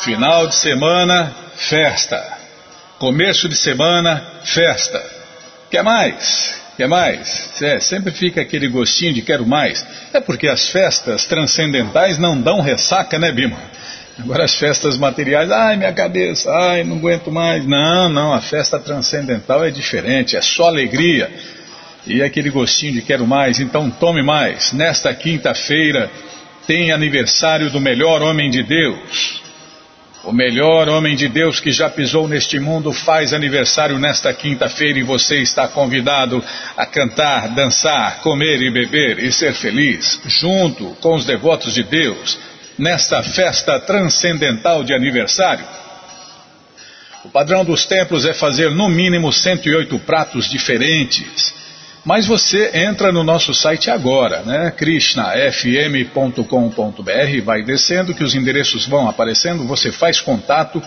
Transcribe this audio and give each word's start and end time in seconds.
Final 0.00 0.48
de 0.48 0.54
semana, 0.56 1.32
festa. 1.54 2.20
Começo 2.98 3.48
de 3.48 3.54
semana, 3.54 4.20
festa. 4.42 5.00
Quer 5.70 5.84
mais? 5.84 6.60
Quer 6.76 6.88
mais? 6.88 7.62
É, 7.62 7.78
sempre 7.78 8.10
fica 8.10 8.40
aquele 8.40 8.66
gostinho 8.66 9.14
de 9.14 9.22
quero 9.22 9.46
mais. 9.46 9.86
É 10.12 10.18
porque 10.18 10.48
as 10.48 10.70
festas 10.70 11.24
transcendentais 11.24 12.18
não 12.18 12.40
dão 12.40 12.60
ressaca, 12.60 13.16
né, 13.16 13.30
Bima? 13.30 13.56
Agora 14.18 14.44
as 14.44 14.56
festas 14.56 14.98
materiais, 14.98 15.52
ai 15.52 15.76
minha 15.76 15.92
cabeça, 15.92 16.50
ai 16.50 16.82
não 16.82 16.96
aguento 16.96 17.30
mais. 17.30 17.64
Não, 17.64 18.08
não, 18.08 18.32
a 18.32 18.40
festa 18.40 18.76
transcendental 18.80 19.64
é 19.64 19.70
diferente, 19.70 20.36
é 20.36 20.42
só 20.42 20.66
alegria. 20.66 21.30
E 22.04 22.20
aquele 22.24 22.50
gostinho 22.50 22.94
de 22.94 23.02
quero 23.02 23.24
mais, 23.24 23.60
então 23.60 23.88
tome 23.88 24.20
mais. 24.20 24.72
Nesta 24.72 25.14
quinta-feira 25.14 26.10
tem 26.68 26.92
aniversário 26.92 27.70
do 27.70 27.80
melhor 27.80 28.20
homem 28.20 28.50
de 28.50 28.62
Deus. 28.62 29.40
O 30.22 30.30
melhor 30.32 30.86
homem 30.86 31.16
de 31.16 31.26
Deus 31.26 31.60
que 31.60 31.72
já 31.72 31.88
pisou 31.88 32.28
neste 32.28 32.60
mundo 32.60 32.92
faz 32.92 33.32
aniversário 33.32 33.98
nesta 33.98 34.34
quinta-feira 34.34 34.98
e 34.98 35.02
você 35.02 35.38
está 35.38 35.66
convidado 35.66 36.44
a 36.76 36.84
cantar, 36.84 37.48
dançar, 37.54 38.18
comer 38.18 38.60
e 38.60 38.70
beber 38.70 39.18
e 39.18 39.32
ser 39.32 39.54
feliz, 39.54 40.20
junto 40.26 40.94
com 41.00 41.14
os 41.14 41.24
devotos 41.24 41.72
de 41.72 41.84
Deus, 41.84 42.38
nesta 42.76 43.22
festa 43.22 43.80
transcendental 43.80 44.84
de 44.84 44.92
aniversário. 44.92 45.64
O 47.24 47.30
padrão 47.30 47.64
dos 47.64 47.86
templos 47.86 48.26
é 48.26 48.34
fazer 48.34 48.70
no 48.70 48.90
mínimo 48.90 49.32
108 49.32 49.98
pratos 50.00 50.50
diferentes. 50.50 51.57
Mas 52.04 52.26
você 52.26 52.70
entra 52.74 53.12
no 53.12 53.24
nosso 53.24 53.52
site 53.52 53.90
agora, 53.90 54.42
né? 54.42 54.70
krishnafm.com.br, 54.70 57.42
vai 57.44 57.62
descendo 57.62 58.14
que 58.14 58.24
os 58.24 58.34
endereços 58.34 58.86
vão 58.86 59.08
aparecendo, 59.08 59.66
você 59.66 59.92
faz 59.92 60.20
contato 60.20 60.82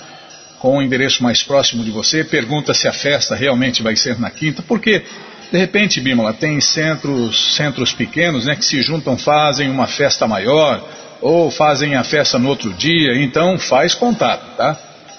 com 0.60 0.78
o 0.78 0.82
endereço 0.82 1.24
mais 1.24 1.44
próximo 1.44 1.84
de 1.84 1.92
você, 1.92 2.24
pergunta 2.24 2.74
se 2.74 2.88
a 2.88 2.94
festa 2.94 3.36
realmente 3.36 3.82
vai 3.82 3.96
ser 3.96 4.20
na 4.20 4.30
quinta, 4.30 4.62
porque 4.62 5.04
de 5.52 5.58
repente, 5.58 6.00
Bímola, 6.00 6.34
tem 6.34 6.62
centros, 6.62 7.56
centros 7.56 7.92
pequenos 7.92 8.46
né, 8.46 8.56
que 8.56 8.64
se 8.64 8.82
juntam, 8.82 9.18
fazem 9.18 9.70
uma 9.70 9.86
festa 9.86 10.26
maior, 10.26 10.82
ou 11.20 11.52
fazem 11.52 11.96
a 11.96 12.04
festa 12.04 12.40
no 12.40 12.48
outro 12.48 12.72
dia, 12.74 13.22
então 13.22 13.60
faz 13.60 13.94
contato, 13.94 14.56
tá? 14.56 14.78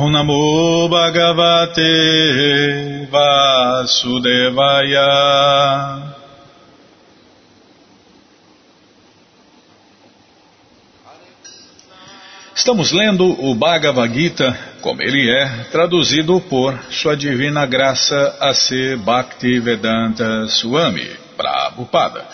Om 0.00 0.88
Bhagavate 0.88 1.82
Vasudevaya. 3.10 5.02
Estamos 12.54 12.92
lendo 12.92 13.24
o 13.44 13.56
Bhagavad 13.56 14.14
Gita 14.14 14.56
como 14.80 15.02
ele 15.02 15.28
é, 15.28 15.64
traduzido 15.72 16.40
por 16.42 16.78
Sua 16.92 17.16
Divina 17.16 17.66
Graça 17.66 18.36
A.C. 18.38 18.94
Bhaktivedanta 18.98 20.46
Swami, 20.46 21.10
Prabhupada. 21.36 22.24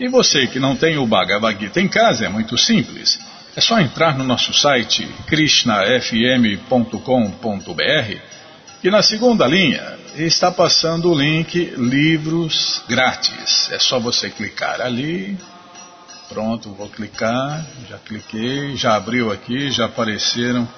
E 0.00 0.08
você 0.08 0.46
que 0.46 0.58
não 0.58 0.74
tem 0.74 0.96
o 0.96 1.06
Bhagavad 1.06 1.60
Gita 1.60 1.82
em 1.82 1.88
casa, 1.88 2.24
é 2.24 2.30
muito 2.30 2.56
simples. 2.56 3.20
É 3.56 3.60
só 3.60 3.78
entrar 3.78 4.18
no 4.18 4.24
nosso 4.24 4.52
site 4.52 5.06
krishnafm.com.br 5.28 8.18
e 8.82 8.90
na 8.90 9.00
segunda 9.00 9.46
linha 9.46 9.96
está 10.16 10.50
passando 10.50 11.08
o 11.08 11.14
link 11.14 11.72
Livros 11.76 12.82
Grátis. 12.88 13.70
É 13.70 13.78
só 13.78 14.00
você 14.00 14.28
clicar 14.28 14.80
ali. 14.80 15.38
Pronto, 16.28 16.74
vou 16.74 16.88
clicar. 16.88 17.64
Já 17.88 17.96
cliquei, 17.98 18.74
já 18.74 18.96
abriu 18.96 19.30
aqui, 19.30 19.70
já 19.70 19.84
apareceram 19.84 20.68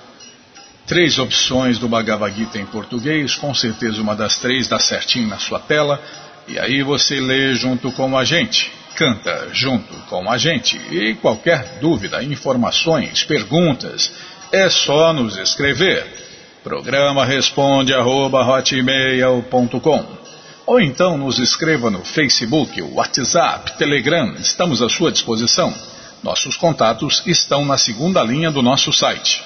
três 0.87 1.19
opções 1.19 1.79
do 1.79 1.89
Bhagavad 1.89 2.37
Gita 2.37 2.59
em 2.59 2.67
português. 2.67 3.37
Com 3.37 3.55
certeza 3.55 4.03
uma 4.03 4.15
das 4.15 4.37
três 4.37 4.69
dá 4.69 4.79
certinho 4.79 5.29
na 5.29 5.39
sua 5.39 5.61
tela. 5.61 5.99
E 6.47 6.59
aí 6.59 6.83
você 6.83 7.21
lê 7.21 7.55
junto 7.55 7.91
com 7.93 8.19
a 8.19 8.23
gente 8.23 8.71
canta 8.97 9.51
junto 9.53 9.95
com 10.09 10.31
a 10.31 10.39
gente. 10.39 10.77
E 10.91 11.15
qualquer 11.15 11.79
dúvida, 11.81 12.23
informações, 12.25 13.23
perguntas, 13.23 14.13
é 14.51 14.69
só 14.69 15.13
nos 15.13 15.37
escrever. 15.37 16.07
Programa 16.65 17.25
responde 17.25 17.95
arroba, 17.95 18.45
ou 20.67 20.81
então 20.81 21.17
nos 21.17 21.39
escreva 21.39 21.91
no 21.91 22.05
Facebook, 22.05 22.83
WhatsApp, 22.83 23.79
Telegram, 23.79 24.35
estamos 24.41 24.83
à 24.83 24.89
sua 24.89 25.13
disposição. 25.13 25.73
Nossos 26.25 26.57
contatos 26.57 27.23
estão 27.25 27.65
na 27.65 27.79
segunda 27.79 28.21
linha 28.25 28.51
do 28.51 28.63
nosso 28.63 28.93
site. 28.93 29.45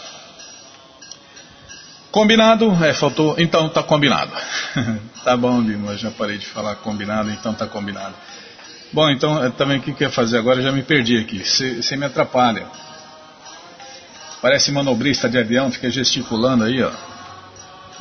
Combinado? 2.11 2.73
É, 2.83 2.95
faltou. 2.95 3.35
Então 3.39 3.69
tá 3.69 3.83
combinado. 3.83 4.33
tá 5.23 5.37
bom, 5.37 5.61
Lino, 5.61 5.95
já 5.97 6.11
parei 6.11 6.39
de 6.39 6.47
falar 6.47 6.77
combinado, 6.77 7.31
então 7.31 7.53
tá 7.53 7.67
combinado. 7.67 8.15
Bom, 8.93 9.09
então 9.11 9.45
eh, 9.45 9.51
também 9.51 9.79
o 9.79 9.83
que 9.83 10.03
ia 10.03 10.11
fazer 10.11 10.39
agora? 10.39 10.59
Eu 10.59 10.65
já 10.65 10.73
me 10.73 10.83
perdi 10.83 11.17
aqui. 11.17 11.45
Você 11.45 11.97
me 11.97 12.07
atrapalha. 12.07 12.67
Parece 14.43 14.73
manobrista 14.73 15.29
de 15.29 15.39
avião, 15.39 15.71
fica 15.71 15.91
gesticulando 15.91 16.65
aí, 16.65 16.83
ó. 16.83 16.91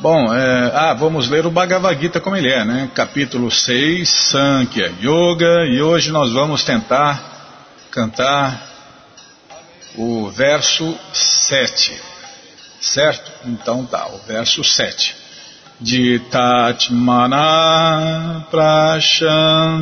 Bom, 0.00 0.34
é, 0.34 0.72
ah, 0.74 0.94
vamos 0.94 1.28
ler 1.28 1.44
o 1.44 1.50
Bhagavad 1.50 2.00
Gita 2.00 2.20
como 2.20 2.34
ele 2.34 2.48
é, 2.48 2.64
né? 2.64 2.90
Capítulo 2.94 3.50
6, 3.50 4.08
Sankhya 4.08 4.94
Yoga, 4.98 5.66
e 5.66 5.82
hoje 5.82 6.10
nós 6.10 6.32
vamos 6.32 6.64
tentar 6.64 7.22
cantar 7.90 8.66
o 9.96 10.30
verso 10.30 10.98
7, 11.12 12.00
certo? 12.80 13.30
Então 13.44 13.84
tá, 13.84 14.06
o 14.08 14.18
verso 14.26 14.64
7. 14.64 15.19
Jitatmana 15.82 17.48
prashantasya 18.52 19.80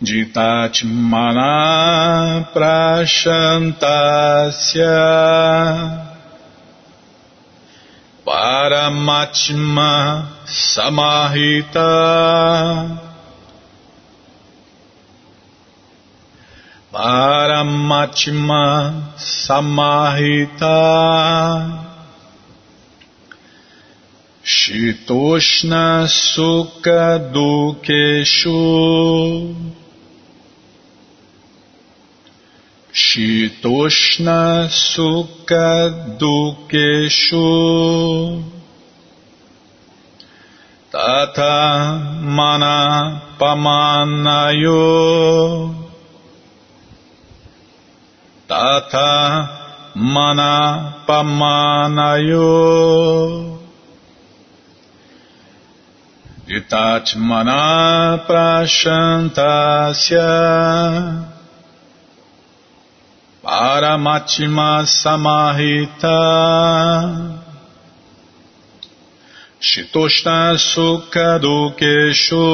Jitatmana 0.00 1.52
Prashantasya 2.56 3.76
Paramatma 8.24 9.92
Samahita 10.48 11.90
Paramatma 17.00 18.92
Samahita. 19.16 20.76
Shitoshna 24.44 26.04
Sukha 26.04 27.32
Dukeshu. 27.32 28.60
Shitoshna 32.92 34.68
Sukha 34.68 36.18
Dukeshu. 36.20 37.48
Tata 40.92 41.98
Mana 42.20 43.22
Pamanayo 43.38 44.80
Tata 48.50 49.94
Mana 49.94 51.06
Pamanayo 51.06 52.50
Itatmana 56.50 58.26
Prashantasya 58.26 60.26
Paramatima 63.44 64.82
Samahita 64.82 66.18
Shitoshna 69.62 70.58
Sukha 70.58 71.38
Dukeshu 71.38 72.50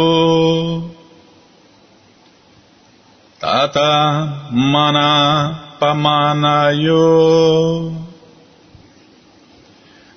Tata 3.40 4.52
Mana 4.52 5.65
Pamanayo. 5.80 7.06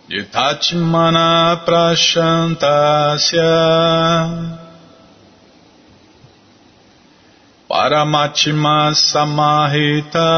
Yitachmana 0.09 1.65
Prashantasya. 1.65 3.53
Paramachima 7.69 8.93
Samahita. 8.93 10.29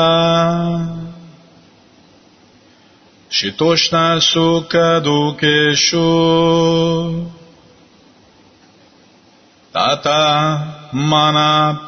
Shitoshna 3.31 4.19
Sukha 4.19 4.99
Dukeshu 5.01 6.03
Tata 9.71 10.91
Mana 10.91 11.79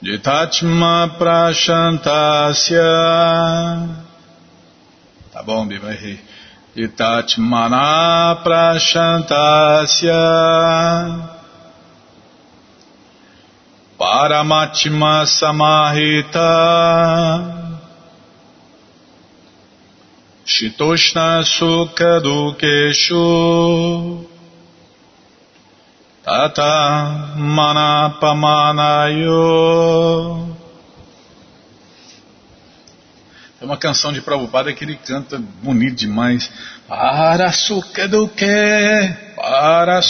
Ditatma 0.00 1.16
Prashantasya. 1.18 2.78
Tá 5.32 5.42
bom, 5.42 5.66
Bima, 5.66 5.90
errei. 5.90 6.20
Ditatmana 6.76 8.38
Prashantasya. 8.44 10.14
Paramatma 13.98 15.26
Samahita. 15.26 16.46
Shitoshna 20.46 21.42
Sukha 21.42 22.20
Dukeshu. 22.22 24.37
Tata 26.28 27.34
Manapamanayo. 27.36 28.20
É 33.58 33.64
uma 33.64 33.78
canção 33.78 34.12
de 34.12 34.20
Prabhupada 34.20 34.70
que 34.74 34.84
ele 34.84 34.96
canta 34.96 35.38
bonito 35.62 35.96
demais. 35.96 36.52
Para 36.86 37.50
do 38.10 38.28
que? 38.28 39.14
Para 39.36 40.02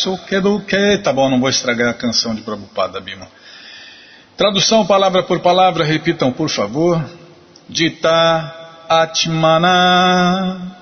do 0.42 0.60
que? 0.62 0.98
Tá 0.98 1.12
bom, 1.12 1.30
não 1.30 1.38
vou 1.38 1.48
estragar 1.48 1.90
a 1.90 1.94
canção 1.94 2.34
de 2.34 2.42
Prabhupada, 2.42 3.00
Bima. 3.00 3.28
Tradução 4.36 4.84
palavra 4.84 5.22
por 5.22 5.38
palavra, 5.38 5.84
repitam 5.84 6.32
por 6.32 6.50
favor. 6.50 7.00
Dita 7.68 8.82
Atmana. 8.88 10.74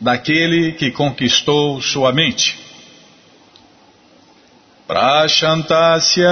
Daquele 0.00 0.72
que 0.72 0.90
conquistou 0.90 1.80
sua 1.80 2.12
mente. 2.12 2.66
Prashantasya, 4.88 6.30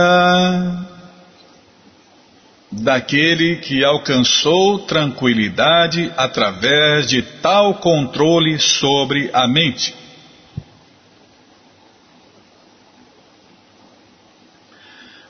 daquele 2.72 3.56
que 3.56 3.84
alcançou 3.84 4.78
tranquilidade 4.78 6.10
através 6.16 7.06
de 7.06 7.20
tal 7.20 7.74
controle 7.74 8.58
sobre 8.58 9.28
a 9.30 9.46
mente. 9.46 9.94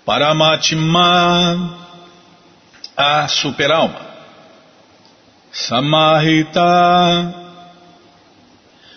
Paramatma, 0.05 1.81
a 2.97 3.27
superalma. 3.27 4.07
Samahita, 5.51 6.63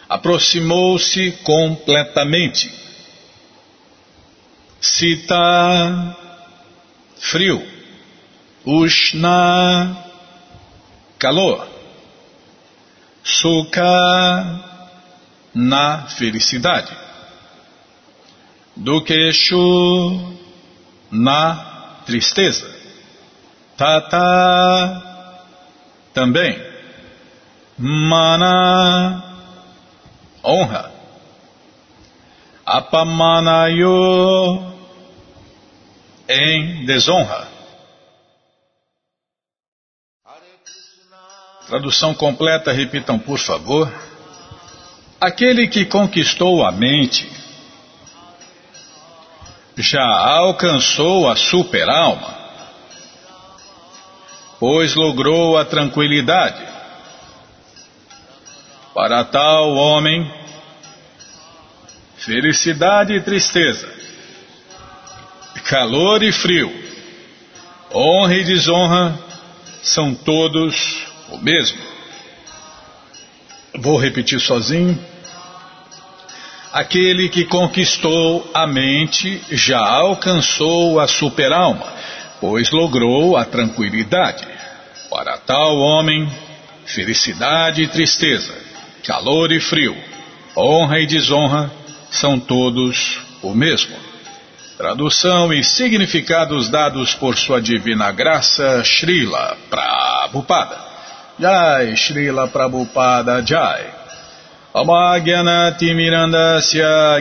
aproximou-se 0.08 1.32
completamente 1.44 2.79
Sita, 4.82 6.16
frio. 7.18 7.62
Ushna, 8.66 9.98
calor. 11.18 11.68
Sukha, 13.24 14.62
na 15.54 16.08
felicidade. 16.08 16.96
Dukeshu, 18.76 20.38
na 21.12 22.02
tristeza. 22.06 22.70
Tata, 23.76 25.04
também. 26.14 26.58
Mana, 27.78 29.24
honra. 30.44 30.99
Apamanayo, 32.70 34.64
em 36.28 36.86
desonra. 36.86 37.48
Tradução 41.66 42.14
completa, 42.14 42.72
repitam 42.72 43.18
por 43.18 43.40
favor. 43.40 43.92
Aquele 45.20 45.68
que 45.68 45.84
conquistou 45.86 46.64
a 46.64 46.72
mente 46.72 47.28
já 49.76 50.06
alcançou 50.06 51.28
a 51.28 51.36
superalma, 51.36 52.38
pois 54.60 54.94
logrou 54.94 55.58
a 55.58 55.66
tranquilidade. 55.66 56.70
Para 58.94 59.24
tal 59.24 59.74
homem, 59.74 60.39
felicidade 62.20 63.14
e 63.14 63.22
tristeza 63.22 64.00
calor 65.70 66.24
e 66.24 66.32
frio, 66.32 66.74
honra 67.94 68.34
e 68.34 68.44
desonra 68.44 69.16
são 69.84 70.16
todos 70.16 71.06
o 71.30 71.38
mesmo. 71.38 71.78
Vou 73.76 73.96
repetir 74.00 74.40
sozinho. 74.40 74.98
Aquele 76.74 77.30
que 77.30 77.46
conquistou 77.46 78.50
a 78.52 78.66
mente 78.66 79.40
já 79.52 79.80
alcançou 79.80 81.00
a 81.00 81.08
superalma, 81.08 81.86
pois 82.42 82.72
logrou 82.72 83.38
a 83.38 83.46
tranquilidade. 83.46 84.48
Para 85.08 85.38
tal 85.38 85.78
homem, 85.78 86.28
felicidade 86.86 87.84
e 87.84 87.88
tristeza, 87.88 88.56
calor 89.04 89.52
e 89.52 89.60
frio, 89.60 89.96
honra 90.58 91.00
e 91.00 91.06
desonra 91.06 91.79
são 92.12 92.40
todos 92.40 93.20
o 93.42 93.54
mesmo. 93.54 93.96
Tradução 94.78 95.52
e 95.52 95.64
significados 95.64 96.70
dados 96.70 97.14
por 97.14 97.38
sua 97.38 97.62
divina 97.62 98.12
graça, 98.12 98.82
Srila 98.84 99.58
Prabhupada. 99.70 100.78
Jai, 101.38 101.96
Srila 101.96 102.48
Prabhupada 102.48 103.46
Jai. 103.46 103.86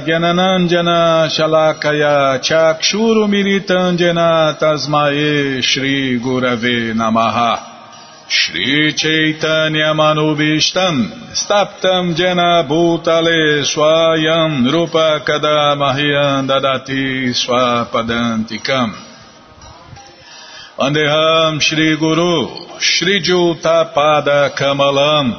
Gyananandjana 0.04 1.28
Shalakaya 1.30 2.38
Chakshurumiritanjana 2.40 4.56
Tasmae 4.58 5.62
Shri 5.62 6.18
Gurave 6.20 6.94
Namaha 6.94 7.77
Shri 8.30 8.92
Chaitanya 8.92 9.94
Manubishtam 9.96 11.32
Staptam 11.32 12.14
Jena 12.14 12.62
Bhutale 12.68 13.64
Swayam 13.64 14.70
Rupa 14.70 15.24
Kadamahyam 15.26 16.46
Dadati 16.46 17.32
Swapadantikam. 17.32 18.92
Andeham 20.78 21.58
Shri 21.58 21.96
Guru 21.96 22.78
Shri 22.78 23.22
Jutapada 23.22 24.54
Kamalam 24.54 25.32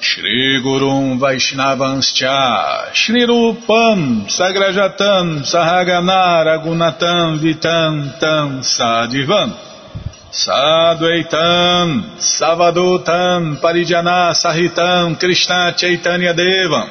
Shri 0.00 0.62
Gurum 0.64 1.20
Vaishnavanscha 1.20 2.94
Shri 2.94 3.26
Rupam 3.26 4.24
Sagrajatam 4.30 5.44
Sahaganar 5.44 6.46
Agunatam 6.56 7.38
Vitam 7.38 8.18
Tam 8.18 8.62
Sadivam 8.62 9.69
Sadvaitam 10.32 12.16
Savadutam 12.18 13.60
Parijana 13.60 14.30
Sahitam 14.32 15.18
Krishna 15.18 15.74
Chaitanya 15.76 16.32
Devam 16.32 16.88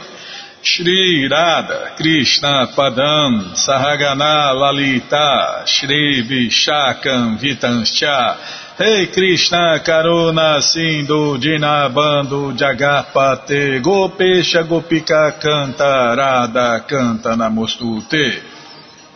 Shri 0.61 1.25
Radha 1.31 1.95
Krishna 1.95 2.67
Padam 2.75 3.55
Sahagana 3.55 4.53
Lalita 4.53 5.63
Shri 5.65 6.21
Vishakam 6.27 7.39
Vitanscha 7.39 8.35
hey 8.77 9.07
Krishna 9.07 9.79
Karuna 9.85 10.61
Sindhu 10.61 11.37
Dinabando 11.37 12.51
Jagapate 12.57 13.81
Gopesha 13.81 14.67
Gopika 14.67 15.39
Canta 15.39 16.13
Radha 16.17 16.85
Canta 16.85 17.37
Namostute 17.37 18.48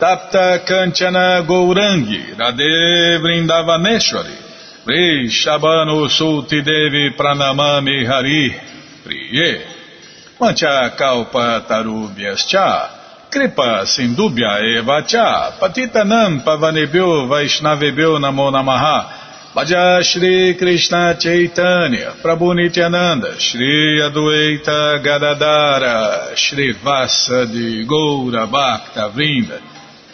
Tapta 0.04 0.58
Kanchana 0.66 1.40
Gourangi 1.46 2.36
Radhe 2.36 3.16
Vrindavaneshwari 3.22 4.36
Rei 4.84 5.30
Shabano 5.30 6.06
Sulti 6.10 6.60
Devi 6.62 7.14
Pranamami 7.16 8.04
Hari 8.04 8.54
Priye 9.02 9.62
Mancha 10.38 10.94
Kalpa 10.94 11.64
Tarubhyascha 11.66 13.30
Kripa 13.30 13.86
Sindubhya 13.86 14.76
Eva 14.76 15.02
Cha 15.06 15.52
Patitanam 15.58 16.44
Pavanebhyo 16.44 17.26
Vaishnavebhyo 17.26 18.18
Namo 18.18 18.50
Namaha 18.50 19.22
Bhaja 19.54 20.02
Shri 20.02 20.54
Krishna 20.58 21.16
Chaitanya, 21.16 22.16
Prabhu 22.20 22.54
Nityananda, 22.56 23.38
Shri 23.38 24.00
Adueita 24.02 25.00
Gadadara, 25.00 26.36
Shri 26.36 26.72
Vasa 26.72 27.46
de 27.46 27.86
Goura 27.86 28.50
Bhakta 28.50 29.12
Vrinda, 29.14 29.60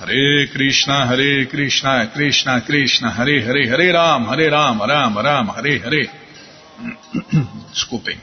Hare 0.00 0.48
Krishna, 0.50 1.06
Hare 1.06 1.46
Krishna, 1.46 2.06
Krishna 2.10 2.62
Krishna, 2.62 3.10
Hare 3.10 3.42
Hare, 3.42 3.68
Hare 3.68 3.92
Ram, 3.92 4.24
Hare 4.28 4.48
Ram, 4.48 4.80
Ram 4.80 5.18
Ram, 5.18 5.48
Hare 5.48 5.78
Hare. 5.78 6.10
Desculpem. 7.70 8.18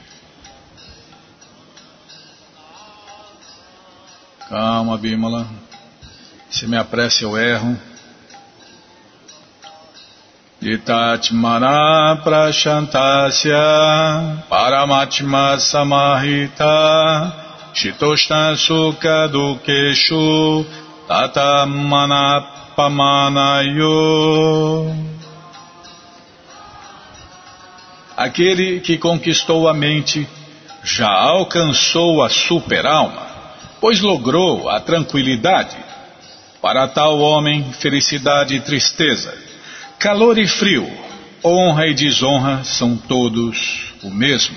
Calma, 4.48 4.98
Bímola. 4.98 5.46
Se 6.50 6.66
me 6.66 6.76
apresse 6.76 7.22
eu 7.22 7.38
erro. 7.38 7.78
Itatmana 10.60 12.20
prashantasya 12.24 13.62
paramatma 14.50 15.56
samahita 15.60 17.32
shitoshna 17.72 18.56
sukha 18.56 19.28
dukeshu 19.28 20.66
tatamana 20.66 20.87
pamanayo 22.76 23.86
Aquele 28.16 28.80
que 28.80 28.98
conquistou 28.98 29.68
a 29.68 29.74
mente 29.74 30.28
já 30.82 31.08
alcançou 31.08 32.22
a 32.22 32.28
super-alma, 32.28 33.26
pois 33.80 34.00
logrou 34.00 34.68
a 34.68 34.80
tranquilidade. 34.80 35.76
Para 36.60 36.88
tal 36.88 37.18
homem, 37.20 37.72
felicidade 37.72 38.56
e 38.56 38.60
tristeza 38.60 39.48
Calor 39.98 40.38
e 40.38 40.46
frio, 40.46 40.88
honra 41.44 41.88
e 41.88 41.94
desonra 41.94 42.62
são 42.62 42.96
todos 42.96 43.92
o 44.04 44.10
mesmo. 44.10 44.56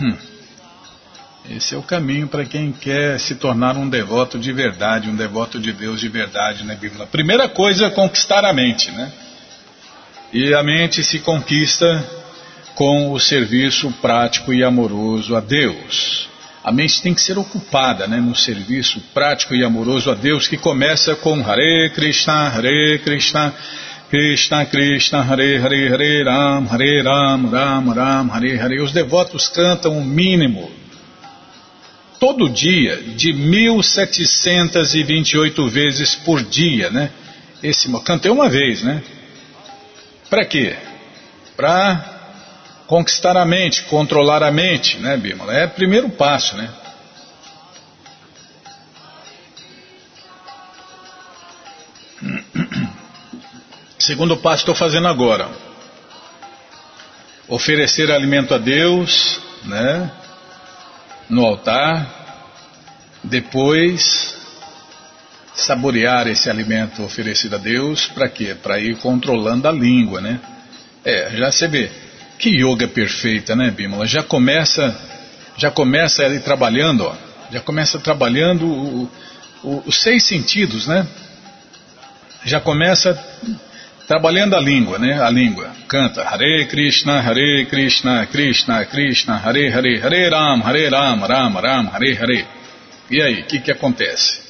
Hum. 0.00 0.16
Esse 1.50 1.74
é 1.74 1.78
o 1.78 1.82
caminho 1.82 2.28
para 2.28 2.44
quem 2.44 2.70
quer 2.70 3.18
se 3.18 3.34
tornar 3.34 3.76
um 3.76 3.88
devoto 3.88 4.38
de 4.38 4.52
verdade, 4.52 5.10
um 5.10 5.16
devoto 5.16 5.58
de 5.58 5.72
Deus 5.72 5.98
de 5.98 6.08
verdade 6.08 6.64
na 6.64 6.76
Bíblia. 6.76 7.06
Primeira 7.06 7.48
coisa 7.48 7.86
é 7.86 7.90
conquistar 7.90 8.44
a 8.44 8.52
mente, 8.52 8.88
né? 8.92 9.12
E 10.32 10.54
a 10.54 10.62
mente 10.62 11.02
se 11.02 11.18
conquista 11.18 12.08
com 12.76 13.10
o 13.10 13.18
serviço 13.18 13.90
prático 14.00 14.54
e 14.54 14.62
amoroso 14.62 15.34
a 15.34 15.40
Deus. 15.40 16.28
A 16.62 16.70
mente 16.70 17.02
tem 17.02 17.12
que 17.12 17.20
ser 17.20 17.36
ocupada 17.36 18.06
né, 18.06 18.18
no 18.18 18.36
serviço 18.36 19.00
prático 19.12 19.52
e 19.52 19.64
amoroso 19.64 20.08
a 20.08 20.14
Deus, 20.14 20.46
que 20.46 20.56
começa 20.56 21.16
com 21.16 21.40
Hare 21.40 21.90
Krishna, 21.92 22.48
Hare 22.48 23.00
Krishna, 23.02 23.52
Krishna 24.08 24.66
Krishna, 24.66 25.22
Hare 25.22 25.58
Hare, 25.58 25.88
Hare 25.92 26.22
Ram, 26.22 26.68
Hare 26.70 27.02
Ram, 27.02 27.50
Ram 27.50 27.90
Ram, 27.90 28.30
Hare 28.30 28.56
Hare. 28.56 28.80
Os 28.80 28.92
devotos 28.92 29.48
cantam 29.48 29.98
o 29.98 30.04
mínimo, 30.04 30.70
todo 32.20 32.48
dia, 32.50 33.02
de 33.16 33.32
1728 33.32 35.66
vezes 35.68 36.14
por 36.14 36.42
dia, 36.42 36.90
né? 36.90 37.10
Esse, 37.62 37.88
cantei 38.02 38.30
uma 38.30 38.46
vez, 38.48 38.82
né? 38.82 39.02
Para 40.28 40.44
quê? 40.44 40.76
Para 41.56 42.18
conquistar 42.86 43.38
a 43.38 43.46
mente, 43.46 43.84
controlar 43.84 44.42
a 44.42 44.52
mente, 44.52 44.98
né, 44.98 45.16
Bímola? 45.16 45.54
É 45.54 45.64
o 45.64 45.70
primeiro 45.70 46.10
passo, 46.10 46.54
né? 46.56 46.68
Segundo 53.98 54.36
passo 54.36 54.62
estou 54.62 54.74
fazendo 54.74 55.08
agora. 55.08 55.48
Oferecer 57.48 58.10
alimento 58.10 58.52
a 58.54 58.58
Deus, 58.58 59.40
né? 59.64 60.10
No 61.30 61.46
altar. 61.46 62.18
Depois 63.22 64.36
saborear 65.54 66.26
esse 66.26 66.48
alimento 66.48 67.02
oferecido 67.02 67.54
a 67.54 67.58
Deus, 67.58 68.06
para 68.06 68.28
quê? 68.28 68.56
Para 68.60 68.80
ir 68.80 68.96
controlando 68.96 69.68
a 69.68 69.72
língua, 69.72 70.20
né? 70.20 70.40
É, 71.04 71.30
já 71.36 71.50
você 71.50 71.68
vê, 71.68 71.90
que 72.38 72.50
yoga 72.50 72.88
perfeita, 72.88 73.54
né, 73.54 73.70
Bimala? 73.70 74.06
Já 74.06 74.22
começa, 74.22 74.98
já 75.56 75.70
começa 75.70 76.24
ali 76.24 76.40
trabalhando, 76.40 77.04
ó, 77.04 77.14
já 77.52 77.60
começa 77.60 77.98
trabalhando 77.98 78.66
o, 78.66 79.10
o, 79.62 79.82
os 79.86 80.00
seis 80.00 80.26
sentidos, 80.26 80.86
né? 80.86 81.06
Já 82.44 82.60
começa 82.60 83.18
trabalhando 84.08 84.56
a 84.56 84.60
língua, 84.60 84.98
né? 84.98 85.22
A 85.22 85.30
língua. 85.30 85.70
Canta 85.90 86.22
Hare 86.22 86.66
Krishna, 86.66 87.20
Hare 87.20 87.66
Krishna, 87.66 88.24
Krishna 88.26 88.84
Krishna, 88.84 89.38
Hare 89.38 89.72
Hare, 89.72 89.98
Hare 89.98 90.30
Ram, 90.30 90.60
Hare 90.60 90.88
Ram, 90.88 91.26
Ram 91.26 91.56
Ram, 91.56 91.90
Hare 91.92 92.16
Hare. 92.16 92.46
E 93.10 93.20
aí, 93.20 93.40
o 93.40 93.44
que, 93.44 93.58
que 93.58 93.72
acontece? 93.72 94.40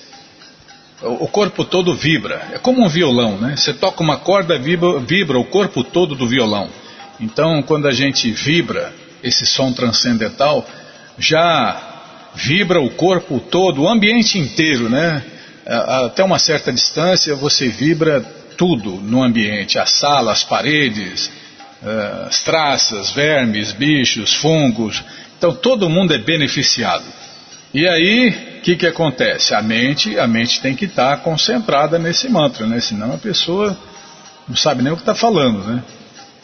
O 1.00 1.26
corpo 1.28 1.64
todo 1.64 1.94
vibra. 1.94 2.46
É 2.52 2.58
como 2.58 2.84
um 2.84 2.88
violão, 2.90 3.38
né? 3.38 3.56
Você 3.56 3.72
toca 3.72 4.02
uma 4.02 4.18
corda, 4.18 4.58
vibra, 4.58 4.98
vibra 4.98 5.38
o 5.38 5.46
corpo 5.46 5.82
todo 5.82 6.14
do 6.14 6.28
violão. 6.28 6.68
Então, 7.18 7.62
quando 7.62 7.88
a 7.88 7.92
gente 7.92 8.30
vibra 8.32 8.92
esse 9.22 9.46
som 9.46 9.72
transcendental, 9.72 10.68
já 11.18 12.02
vibra 12.34 12.82
o 12.82 12.90
corpo 12.90 13.40
todo, 13.40 13.80
o 13.80 13.88
ambiente 13.88 14.38
inteiro, 14.38 14.90
né? 14.90 15.22
Até 15.64 16.22
uma 16.22 16.38
certa 16.38 16.70
distância 16.70 17.34
você 17.34 17.68
vibra 17.70 18.22
tudo 18.60 18.90
no 18.90 19.22
ambiente, 19.22 19.78
a 19.78 19.86
sala, 19.86 20.32
as 20.32 20.44
paredes, 20.44 21.32
eh, 21.82 22.26
as 22.26 22.42
traças, 22.42 23.10
vermes, 23.10 23.72
bichos, 23.72 24.34
fungos. 24.34 25.02
Então 25.38 25.54
todo 25.54 25.88
mundo 25.88 26.12
é 26.12 26.18
beneficiado. 26.18 27.04
E 27.72 27.88
aí, 27.88 28.58
o 28.58 28.60
que, 28.60 28.76
que 28.76 28.86
acontece? 28.86 29.54
A 29.54 29.62
mente, 29.62 30.18
a 30.18 30.26
mente 30.26 30.60
tem 30.60 30.76
que 30.76 30.84
estar 30.84 31.16
tá 31.16 31.22
concentrada 31.22 31.98
nesse 31.98 32.28
mantra, 32.28 32.66
né? 32.66 32.78
Senão 32.80 33.14
a 33.14 33.16
pessoa 33.16 33.74
não 34.46 34.54
sabe 34.54 34.82
nem 34.82 34.92
o 34.92 34.96
que 34.96 35.02
está 35.02 35.14
falando, 35.14 35.64
né? 35.64 35.82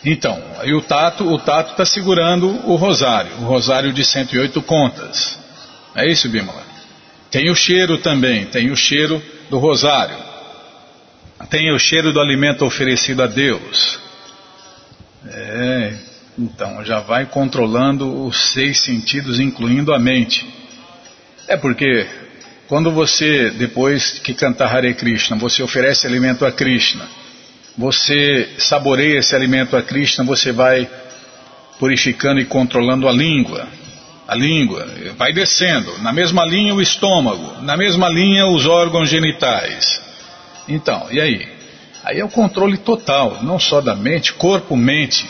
Então, 0.02 0.42
aí 0.58 0.72
o 0.72 0.80
tato, 0.80 1.30
o 1.30 1.38
tato 1.38 1.72
está 1.72 1.84
segurando 1.84 2.48
o 2.66 2.76
rosário, 2.76 3.30
o 3.40 3.44
rosário 3.44 3.92
de 3.92 4.02
108 4.02 4.62
contas. 4.62 5.38
É 5.94 6.10
isso, 6.10 6.30
Bimala? 6.30 6.64
Tem 7.30 7.50
o 7.50 7.54
cheiro 7.54 7.98
também, 7.98 8.46
tem 8.46 8.70
o 8.70 8.76
cheiro 8.76 9.22
do 9.50 9.58
rosário. 9.58 10.25
Tem 11.48 11.72
o 11.72 11.78
cheiro 11.78 12.12
do 12.12 12.20
alimento 12.20 12.64
oferecido 12.64 13.22
a 13.22 13.26
Deus. 13.26 14.00
É, 15.28 15.94
então 16.38 16.84
já 16.84 17.00
vai 17.00 17.26
controlando 17.26 18.26
os 18.26 18.52
seis 18.52 18.82
sentidos, 18.82 19.38
incluindo 19.38 19.94
a 19.94 19.98
mente. 19.98 20.46
É 21.48 21.56
porque 21.56 22.06
quando 22.66 22.90
você, 22.90 23.50
depois 23.50 24.18
que 24.18 24.34
cantar 24.34 24.74
Hare 24.74 24.92
Krishna, 24.94 25.36
você 25.36 25.62
oferece 25.62 26.06
alimento 26.06 26.44
a 26.44 26.50
Krishna, 26.50 27.06
você 27.78 28.48
saboreia 28.58 29.18
esse 29.18 29.34
alimento 29.34 29.76
a 29.76 29.82
Krishna, 29.82 30.24
você 30.24 30.50
vai 30.50 30.88
purificando 31.78 32.40
e 32.40 32.44
controlando 32.44 33.08
a 33.08 33.12
língua. 33.12 33.68
A 34.26 34.34
língua 34.34 34.84
vai 35.16 35.32
descendo, 35.32 35.96
na 36.02 36.12
mesma 36.12 36.44
linha 36.44 36.74
o 36.74 36.82
estômago, 36.82 37.62
na 37.62 37.76
mesma 37.76 38.08
linha 38.08 38.46
os 38.48 38.66
órgãos 38.66 39.08
genitais. 39.08 40.05
Então, 40.68 41.06
e 41.10 41.20
aí? 41.20 41.48
Aí 42.04 42.20
é 42.20 42.24
o 42.24 42.28
controle 42.28 42.78
total, 42.78 43.38
não 43.42 43.58
só 43.58 43.80
da 43.80 43.94
mente, 43.94 44.32
corpo, 44.32 44.76
mente, 44.76 45.28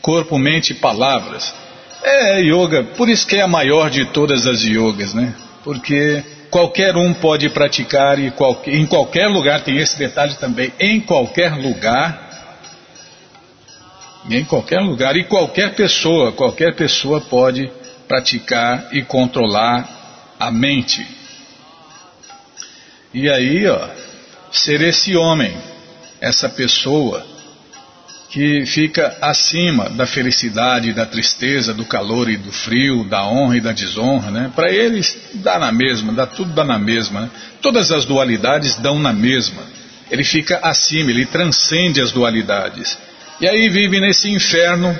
corpo, 0.00 0.38
mente 0.38 0.70
e 0.70 0.74
palavras. 0.74 1.54
É 2.02 2.40
yoga, 2.40 2.84
por 2.96 3.08
isso 3.08 3.26
que 3.26 3.36
é 3.36 3.42
a 3.42 3.48
maior 3.48 3.90
de 3.90 4.06
todas 4.06 4.46
as 4.46 4.62
yogas, 4.62 5.12
né? 5.12 5.34
Porque 5.64 6.22
qualquer 6.50 6.96
um 6.96 7.12
pode 7.12 7.50
praticar 7.50 8.18
e 8.18 8.32
em 8.66 8.86
qualquer 8.86 9.26
lugar, 9.28 9.62
tem 9.62 9.76
esse 9.76 9.98
detalhe 9.98 10.34
também, 10.36 10.72
em 10.78 11.00
qualquer 11.00 11.54
lugar, 11.54 12.28
em 14.30 14.44
qualquer 14.44 14.80
lugar, 14.80 15.16
e 15.16 15.24
qualquer 15.24 15.74
pessoa, 15.74 16.32
qualquer 16.32 16.74
pessoa 16.74 17.20
pode 17.20 17.70
praticar 18.06 18.88
e 18.92 19.02
controlar 19.02 19.88
a 20.38 20.50
mente. 20.50 21.06
E 23.12 23.28
aí, 23.28 23.66
ó, 23.66 23.88
ser 24.50 24.80
esse 24.82 25.16
homem, 25.16 25.56
essa 26.20 26.48
pessoa 26.48 27.24
que 28.30 28.66
fica 28.66 29.16
acima 29.22 29.88
da 29.88 30.06
felicidade, 30.06 30.92
da 30.92 31.06
tristeza, 31.06 31.72
do 31.72 31.84
calor 31.84 32.28
e 32.28 32.36
do 32.36 32.52
frio, 32.52 33.04
da 33.04 33.26
honra 33.26 33.56
e 33.56 33.60
da 33.60 33.72
desonra, 33.72 34.30
né? 34.30 34.52
Para 34.54 34.70
eles 34.70 35.18
dá 35.34 35.58
na 35.58 35.72
mesma, 35.72 36.12
dá 36.12 36.26
tudo 36.26 36.52
dá 36.52 36.62
na 36.62 36.78
mesma, 36.78 37.22
né? 37.22 37.30
Todas 37.62 37.90
as 37.90 38.04
dualidades 38.04 38.76
dão 38.76 38.98
na 38.98 39.12
mesma. 39.12 39.62
Ele 40.10 40.24
fica 40.24 40.58
acima, 40.62 41.10
ele 41.10 41.24
transcende 41.24 42.00
as 42.00 42.12
dualidades. 42.12 42.98
E 43.40 43.48
aí 43.48 43.68
vive 43.70 43.98
nesse 43.98 44.30
inferno 44.30 44.96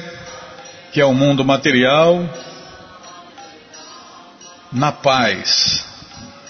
que 0.90 1.00
é 1.00 1.04
o 1.04 1.12
mundo 1.12 1.44
material, 1.44 2.28
na 4.72 4.90
paz, 4.92 5.84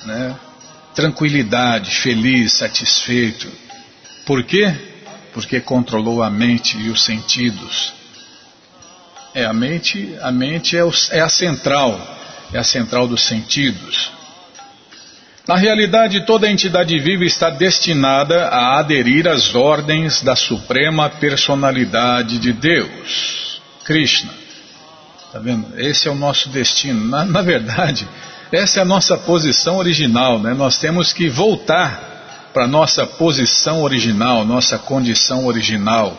né? 0.05 0.37
Tranquilidade, 0.99 1.95
feliz, 1.95 2.55
satisfeito. 2.55 3.49
Por 4.27 4.43
quê? 4.43 4.75
Porque 5.33 5.61
controlou 5.61 6.25
a 6.25 6.29
mente 6.29 6.77
e 6.77 6.91
os 6.91 7.05
sentidos. 7.05 7.93
É 9.33 9.45
a 9.45 9.53
mente, 9.53 10.17
a 10.21 10.33
mente 10.33 10.77
é, 10.77 10.83
o, 10.83 10.91
é 11.13 11.21
a 11.21 11.29
central, 11.29 12.01
é 12.53 12.59
a 12.59 12.65
central 12.65 13.07
dos 13.07 13.23
sentidos. 13.23 14.11
Na 15.47 15.55
realidade, 15.55 16.27
toda 16.27 16.51
entidade 16.51 16.99
viva 16.99 17.25
está 17.25 17.49
destinada 17.49 18.49
a 18.49 18.81
aderir 18.81 19.29
às 19.29 19.55
ordens 19.55 20.21
da 20.21 20.35
suprema 20.35 21.09
personalidade 21.09 22.41
de 22.41 22.53
Deus, 22.53 23.63
Krishna. 23.85 24.33
Tá 25.33 25.39
vendo? 25.39 25.79
Esse 25.79 26.09
é 26.09 26.11
o 26.11 26.17
nosso 26.17 26.49
destino. 26.49 27.07
Na, 27.07 27.25
na 27.25 27.41
verdade, 27.41 28.05
essa 28.51 28.81
é 28.81 28.83
a 28.83 28.85
nossa 28.85 29.17
posição 29.17 29.77
original, 29.77 30.39
né? 30.39 30.55
Nós 30.55 30.79
temos 30.79 31.13
que 31.13 31.29
voltar 31.29 32.51
para 32.53 32.65
a 32.65 32.69
nossa 32.69 33.07
posição 33.07 33.83
original, 33.83 34.45
nossa 34.45 34.79
condição 34.79 35.47
original, 35.47 36.19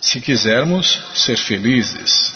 se 0.00 0.20
quisermos 0.20 1.00
ser 1.14 1.36
felizes. 1.36 2.34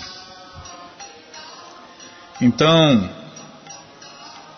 Então, 2.41 3.09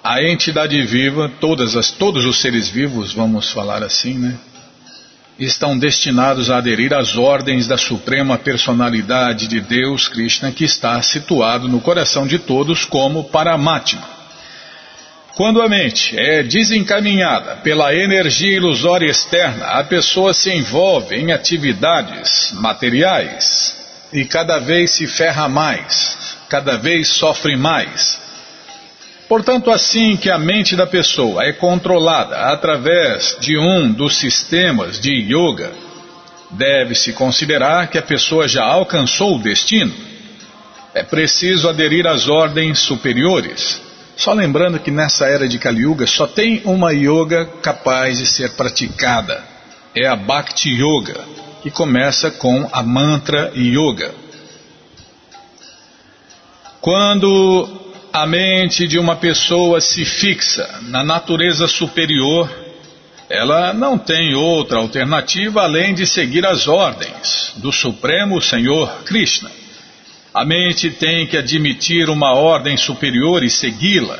a 0.02 0.22
entidade 0.22 0.80
viva, 0.84 1.30
todas 1.40 1.76
as, 1.76 1.90
todos 1.90 2.24
os 2.24 2.40
seres 2.40 2.68
vivos, 2.68 3.12
vamos 3.12 3.50
falar 3.50 3.82
assim, 3.82 4.18
né? 4.18 4.38
estão 5.38 5.76
destinados 5.76 6.50
a 6.50 6.58
aderir 6.58 6.94
às 6.94 7.16
ordens 7.16 7.66
da 7.66 7.76
Suprema 7.76 8.38
Personalidade 8.38 9.48
de 9.48 9.60
Deus, 9.60 10.06
Krishna, 10.06 10.52
que 10.52 10.64
está 10.64 11.00
situado 11.02 11.68
no 11.68 11.80
coração 11.80 12.26
de 12.26 12.38
todos 12.38 12.84
como 12.84 13.24
Paramatma. 13.24 14.13
Quando 15.36 15.60
a 15.60 15.68
mente 15.68 16.16
é 16.16 16.44
desencaminhada 16.44 17.56
pela 17.56 17.92
energia 17.92 18.56
ilusória 18.56 19.10
externa, 19.10 19.66
a 19.66 19.82
pessoa 19.82 20.32
se 20.32 20.48
envolve 20.52 21.16
em 21.16 21.32
atividades 21.32 22.52
materiais 22.52 23.74
e 24.12 24.24
cada 24.24 24.60
vez 24.60 24.92
se 24.92 25.08
ferra 25.08 25.48
mais, 25.48 26.16
cada 26.48 26.76
vez 26.76 27.08
sofre 27.08 27.56
mais. 27.56 28.16
Portanto, 29.28 29.72
assim 29.72 30.16
que 30.16 30.30
a 30.30 30.38
mente 30.38 30.76
da 30.76 30.86
pessoa 30.86 31.42
é 31.42 31.52
controlada 31.52 32.36
através 32.52 33.36
de 33.40 33.58
um 33.58 33.90
dos 33.90 34.16
sistemas 34.16 35.00
de 35.00 35.10
yoga, 35.10 35.72
deve-se 36.50 37.12
considerar 37.12 37.88
que 37.88 37.98
a 37.98 38.02
pessoa 38.02 38.46
já 38.46 38.62
alcançou 38.62 39.34
o 39.34 39.42
destino. 39.42 39.92
É 40.94 41.02
preciso 41.02 41.68
aderir 41.68 42.06
às 42.06 42.28
ordens 42.28 42.78
superiores 42.78 43.83
só 44.16 44.32
lembrando 44.32 44.78
que 44.78 44.90
nessa 44.90 45.26
era 45.26 45.48
de 45.48 45.58
Kali 45.58 45.82
Yuga 45.82 46.06
só 46.06 46.26
tem 46.26 46.62
uma 46.64 46.92
yoga 46.92 47.46
capaz 47.62 48.18
de 48.18 48.26
ser 48.26 48.52
praticada. 48.52 49.42
É 49.94 50.06
a 50.06 50.16
Bhakti 50.16 50.70
Yoga, 50.70 51.24
que 51.62 51.70
começa 51.70 52.30
com 52.30 52.68
a 52.72 52.82
Mantra 52.82 53.52
Yoga. 53.56 54.14
Quando 56.80 57.80
a 58.12 58.26
mente 58.26 58.86
de 58.86 58.98
uma 58.98 59.16
pessoa 59.16 59.80
se 59.80 60.04
fixa 60.04 60.80
na 60.82 61.02
natureza 61.02 61.66
superior, 61.66 62.48
ela 63.28 63.72
não 63.72 63.98
tem 63.98 64.34
outra 64.34 64.78
alternativa 64.78 65.62
além 65.62 65.94
de 65.94 66.06
seguir 66.06 66.46
as 66.46 66.68
ordens 66.68 67.52
do 67.56 67.72
Supremo 67.72 68.40
Senhor 68.40 69.02
Krishna. 69.04 69.50
A 70.34 70.44
mente 70.44 70.90
tem 70.90 71.28
que 71.28 71.36
admitir 71.36 72.10
uma 72.10 72.34
ordem 72.34 72.76
superior 72.76 73.44
e 73.44 73.48
segui-la. 73.48 74.18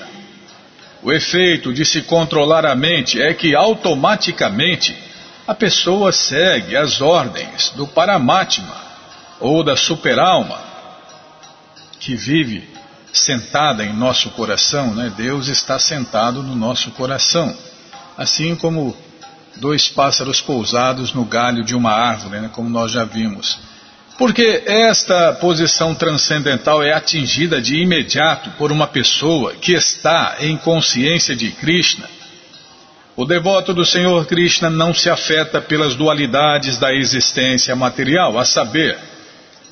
O 1.02 1.12
efeito 1.12 1.74
de 1.74 1.84
se 1.84 2.02
controlar 2.02 2.64
a 2.64 2.76
mente 2.76 3.20
é 3.20 3.34
que 3.34 3.54
automaticamente 3.56 4.96
a 5.44 5.54
pessoa 5.54 6.12
segue 6.12 6.76
as 6.76 7.00
ordens 7.00 7.70
do 7.70 7.86
Paramatma 7.88 8.76
ou 9.40 9.64
da 9.64 9.74
superalma 9.74 10.58
que 11.98 12.14
vive 12.14 12.68
sentada 13.12 13.84
em 13.84 13.92
nosso 13.92 14.30
coração, 14.30 14.94
né? 14.94 15.12
Deus 15.16 15.48
está 15.48 15.80
sentado 15.80 16.44
no 16.44 16.54
nosso 16.54 16.92
coração, 16.92 17.56
assim 18.16 18.54
como 18.54 18.96
dois 19.56 19.88
pássaros 19.88 20.40
pousados 20.40 21.12
no 21.12 21.24
galho 21.24 21.64
de 21.64 21.74
uma 21.74 21.92
árvore, 21.92 22.40
né? 22.40 22.50
como 22.52 22.68
nós 22.68 22.92
já 22.92 23.04
vimos. 23.04 23.58
Porque 24.16 24.62
esta 24.64 25.32
posição 25.34 25.94
transcendental 25.94 26.82
é 26.82 26.92
atingida 26.92 27.60
de 27.60 27.76
imediato 27.76 28.50
por 28.50 28.70
uma 28.70 28.86
pessoa 28.86 29.54
que 29.54 29.72
está 29.72 30.36
em 30.40 30.56
consciência 30.56 31.34
de 31.34 31.50
Krishna. 31.50 32.08
O 33.16 33.24
devoto 33.24 33.74
do 33.74 33.84
Senhor 33.84 34.24
Krishna 34.26 34.70
não 34.70 34.94
se 34.94 35.10
afeta 35.10 35.60
pelas 35.60 35.94
dualidades 35.94 36.78
da 36.78 36.94
existência 36.94 37.74
material, 37.74 38.38
a 38.38 38.44
saber, 38.44 38.98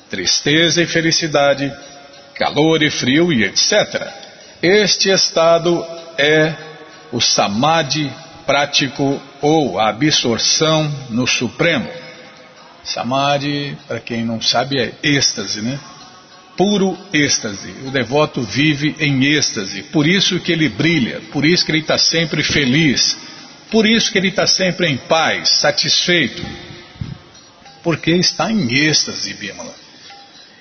tristeza 0.09 0.81
e 0.81 0.85
felicidade, 0.85 1.71
calor 2.35 2.83
e 2.83 2.89
frio 2.89 3.31
e 3.31 3.43
etc. 3.43 4.07
Este 4.61 5.09
estado 5.09 5.85
é 6.17 6.53
o 7.11 7.21
samadhi 7.21 8.11
prático 8.45 9.21
ou 9.41 9.79
a 9.79 9.89
absorção 9.89 10.91
no 11.09 11.27
Supremo. 11.27 12.02
Samadhi, 12.83 13.77
para 13.87 13.99
quem 13.99 14.25
não 14.25 14.41
sabe, 14.41 14.79
é 14.79 14.93
êxtase, 15.01 15.61
né? 15.61 15.79
Puro 16.57 16.97
êxtase. 17.11 17.73
O 17.85 17.91
devoto 17.91 18.41
vive 18.41 18.95
em 18.99 19.23
êxtase. 19.25 19.83
Por 19.83 20.05
isso 20.07 20.39
que 20.39 20.51
ele 20.51 20.69
brilha, 20.69 21.21
por 21.31 21.45
isso 21.45 21.65
que 21.65 21.71
ele 21.71 21.79
está 21.79 21.97
sempre 21.97 22.43
feliz, 22.43 23.17
por 23.71 23.87
isso 23.87 24.11
que 24.11 24.17
ele 24.17 24.27
está 24.27 24.45
sempre 24.45 24.87
em 24.87 24.97
paz, 24.97 25.49
satisfeito. 25.49 26.43
Porque 27.81 28.11
está 28.11 28.51
em 28.51 28.71
êxtase, 28.71 29.33
Bimala. 29.33 29.73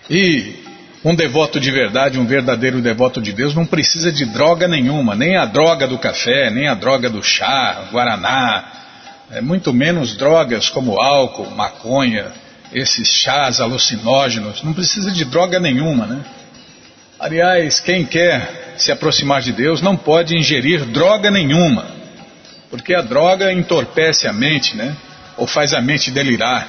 E 0.09 0.63
Um 1.05 1.17
devoto 1.17 1.59
de 1.59 1.71
verdade, 1.71 2.19
um 2.19 2.27
verdadeiro 2.27 2.81
devoto 2.81 3.21
de 3.21 3.33
Deus, 3.33 3.57
não 3.57 3.67
precisa 3.67 4.13
de 4.13 4.25
droga 4.25 4.69
nenhuma, 4.69 5.17
nem 5.17 5.37
a 5.37 5.45
droga 5.45 5.87
do 5.87 5.99
café, 5.99 6.49
nem 6.49 6.69
a 6.69 6.75
droga 6.75 7.11
do 7.11 7.21
chá, 7.23 7.89
guaraná, 7.91 8.82
é, 9.33 9.41
muito 9.41 9.73
menos 9.73 10.15
drogas 10.15 10.69
como 10.69 11.01
álcool, 11.01 11.51
maconha, 11.51 12.27
esses 12.71 13.09
chás 13.09 13.61
alucinógenos, 13.61 14.63
não 14.63 14.75
precisa 14.75 15.11
de 15.11 15.25
droga 15.25 15.59
nenhuma, 15.59 16.07
né? 16.07 16.23
Aliás, 17.19 17.81
quem 17.81 18.05
quer 18.05 18.75
se 18.77 18.93
aproximar 18.93 19.41
de 19.41 19.53
Deus 19.53 19.81
não 19.81 19.97
pode 19.97 20.37
ingerir 20.37 20.85
droga 20.87 21.31
nenhuma, 21.31 21.87
porque 22.69 22.95
a 22.95 23.01
droga 23.01 23.53
entorpece 23.53 24.29
a 24.29 24.33
mente, 24.33 24.77
né? 24.77 24.95
Ou 25.39 25.47
faz 25.47 25.73
a 25.73 25.81
mente 25.81 26.11
delirar. 26.11 26.69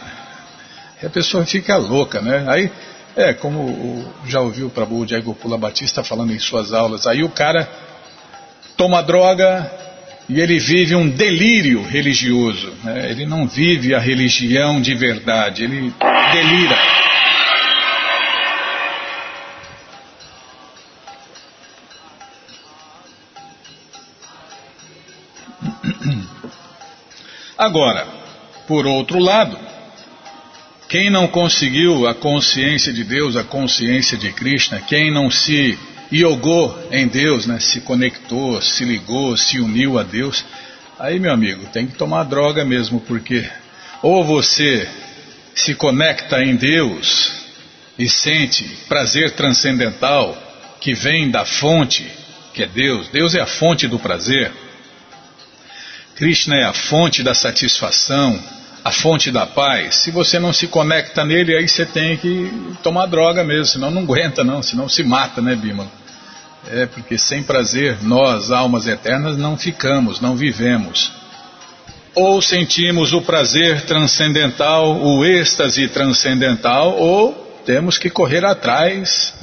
E 1.01 1.05
a 1.05 1.09
pessoa 1.09 1.45
fica 1.45 1.75
louca, 1.75 2.21
né? 2.21 2.45
Aí, 2.47 2.71
é, 3.15 3.33
como 3.33 4.09
já 4.25 4.39
ouviu 4.39 4.67
o 4.67 4.69
Prabhu 4.69 5.05
Diego 5.05 5.35
Pula 5.35 5.57
Batista 5.57 6.01
falando 6.01 6.31
em 6.31 6.39
suas 6.39 6.71
aulas, 6.71 7.07
aí 7.07 7.23
o 7.23 7.29
cara 7.29 7.67
toma 8.77 9.01
droga 9.03 9.82
e 10.29 10.39
ele 10.39 10.57
vive 10.57 10.95
um 10.95 11.09
delírio 11.09 11.83
religioso. 11.83 12.73
Né? 12.83 13.11
Ele 13.11 13.25
não 13.25 13.47
vive 13.47 13.93
a 13.93 13.99
religião 13.99 14.81
de 14.81 14.95
verdade, 14.95 15.63
ele 15.65 15.93
delira. 16.31 16.77
Agora, 27.57 28.07
por 28.67 28.87
outro 28.87 29.19
lado, 29.19 29.57
quem 30.87 31.09
não 31.09 31.27
conseguiu 31.27 32.07
a 32.07 32.13
consciência 32.13 32.93
de 32.93 33.03
Deus, 33.03 33.35
a 33.35 33.43
consciência 33.43 34.17
de 34.17 34.31
Krishna, 34.31 34.79
quem 34.79 35.11
não 35.11 35.29
se 35.29 35.77
iogou 36.13 36.87
em 36.91 37.07
Deus, 37.07 37.47
né, 37.47 37.59
se 37.59 37.81
conectou, 37.81 38.61
se 38.61 38.85
ligou, 38.85 39.35
se 39.35 39.59
uniu 39.59 39.97
a 39.97 40.03
Deus, 40.03 40.45
aí, 40.99 41.19
meu 41.19 41.33
amigo, 41.33 41.65
tem 41.73 41.87
que 41.87 41.95
tomar 41.95 42.23
droga 42.23 42.63
mesmo, 42.63 43.01
porque 43.01 43.49
ou 44.01 44.23
você 44.23 44.87
se 45.55 45.73
conecta 45.73 46.43
em 46.43 46.55
Deus 46.55 47.31
e 47.97 48.07
sente 48.07 48.63
prazer 48.87 49.31
transcendental 49.31 50.37
que 50.79 50.93
vem 50.93 51.31
da 51.31 51.45
fonte, 51.45 52.05
que 52.53 52.61
é 52.61 52.67
Deus, 52.67 53.07
Deus 53.09 53.33
é 53.33 53.41
a 53.41 53.47
fonte 53.47 53.87
do 53.87 53.97
prazer, 53.97 54.51
Krishna 56.15 56.55
é 56.57 56.63
a 56.65 56.73
fonte 56.73 57.23
da 57.23 57.33
satisfação, 57.33 58.39
a 58.83 58.91
fonte 58.91 59.31
da 59.31 59.47
paz. 59.47 59.95
Se 59.95 60.11
você 60.11 60.37
não 60.37 60.53
se 60.53 60.67
conecta 60.67 61.25
nele, 61.25 61.55
aí 61.55 61.67
você 61.67 61.85
tem 61.85 62.17
que 62.17 62.51
tomar 62.83 63.07
droga 63.07 63.43
mesmo, 63.43 63.65
senão 63.65 63.89
não 63.89 64.03
aguenta 64.03 64.43
não, 64.43 64.61
senão 64.61 64.87
se 64.87 65.03
mata, 65.03 65.41
né, 65.41 65.55
Bima? 65.55 65.89
É 66.71 66.85
porque 66.85 67.17
sem 67.17 67.43
prazer 67.43 68.01
nós, 68.01 68.51
almas 68.51 68.87
eternas, 68.87 69.37
não 69.37 69.57
ficamos, 69.57 70.21
não 70.21 70.35
vivemos. 70.35 71.11
Ou 72.15 72.41
sentimos 72.41 73.11
o 73.11 73.21
prazer 73.21 73.85
transcendental, 73.85 74.97
o 75.01 75.25
êxtase 75.25 75.87
transcendental, 75.89 76.95
ou 76.97 77.33
temos 77.65 77.97
que 77.97 78.09
correr 78.09 78.45
atrás 78.45 79.33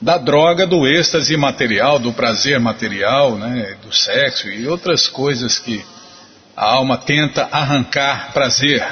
da 0.00 0.18
droga 0.18 0.66
do 0.66 0.86
êxtase 0.86 1.36
material, 1.36 1.98
do 1.98 2.12
prazer 2.12 2.60
material, 2.60 3.36
né, 3.36 3.76
do 3.82 3.94
sexo 3.94 4.48
e 4.48 4.66
outras 4.66 5.08
coisas 5.08 5.58
que 5.58 5.84
a 6.56 6.72
alma 6.72 6.98
tenta 6.98 7.48
arrancar 7.50 8.32
prazer. 8.32 8.86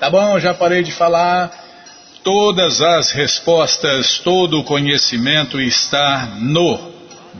Tá 0.00 0.10
bom, 0.10 0.40
já 0.40 0.52
parei 0.52 0.82
de 0.82 0.92
falar. 0.92 1.59
Todas 2.22 2.82
as 2.82 3.12
respostas, 3.12 4.18
todo 4.18 4.60
o 4.60 4.64
conhecimento 4.64 5.58
está 5.58 6.34
no 6.38 6.78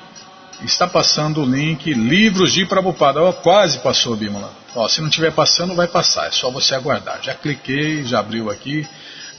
está 0.63 0.87
passando 0.87 1.41
o 1.41 1.45
link 1.45 1.93
Livros 1.93 2.53
de 2.53 2.65
Prabhupada. 2.65 3.21
Oh, 3.23 3.33
quase 3.33 3.79
passou, 3.79 4.15
Bimala. 4.15 4.51
Oh, 4.75 4.87
se 4.87 5.01
não 5.01 5.09
estiver 5.09 5.31
passando, 5.31 5.75
vai 5.75 5.87
passar, 5.87 6.27
é 6.27 6.31
só 6.31 6.51
você 6.51 6.75
aguardar. 6.75 7.19
Já 7.21 7.33
cliquei, 7.33 8.03
já 8.03 8.19
abriu 8.19 8.49
aqui, 8.49 8.87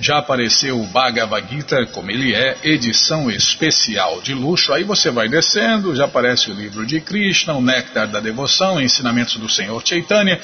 já 0.00 0.18
apareceu 0.18 0.80
o 0.80 0.86
Bhagavad 0.86 1.46
Gita, 1.48 1.86
como 1.86 2.10
ele 2.10 2.34
é, 2.34 2.56
edição 2.64 3.30
especial 3.30 4.20
de 4.22 4.34
luxo. 4.34 4.72
Aí 4.72 4.82
você 4.82 5.10
vai 5.10 5.28
descendo, 5.28 5.94
já 5.94 6.06
aparece 6.06 6.50
o 6.50 6.54
livro 6.54 6.84
de 6.84 7.00
Krishna, 7.00 7.54
o 7.54 7.62
Néctar 7.62 8.08
da 8.08 8.18
Devoção, 8.20 8.80
Ensinamentos 8.80 9.36
do 9.36 9.48
Senhor 9.48 9.80
Chaitanya 9.84 10.40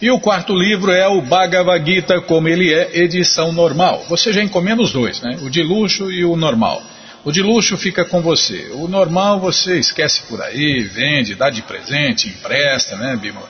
e 0.00 0.10
o 0.10 0.18
quarto 0.18 0.54
livro 0.54 0.90
é 0.90 1.06
o 1.06 1.20
Bhagavad 1.20 1.84
Gita, 1.84 2.22
como 2.22 2.48
ele 2.48 2.72
é, 2.72 2.98
edição 3.00 3.52
normal. 3.52 4.06
Você 4.08 4.32
já 4.32 4.42
encomenda 4.42 4.80
os 4.80 4.92
dois, 4.92 5.20
né? 5.20 5.38
O 5.42 5.50
de 5.50 5.62
luxo 5.62 6.10
e 6.10 6.24
o 6.24 6.36
normal. 6.36 6.82
O 7.22 7.30
de 7.30 7.42
luxo 7.42 7.76
fica 7.76 8.04
com 8.04 8.22
você. 8.22 8.70
O 8.72 8.88
normal 8.88 9.38
você 9.40 9.78
esquece 9.78 10.22
por 10.22 10.40
aí, 10.40 10.82
vende, 10.82 11.34
dá 11.34 11.50
de 11.50 11.62
presente, 11.62 12.28
empresta, 12.28 12.96
né, 12.96 13.14
Bima? 13.16 13.42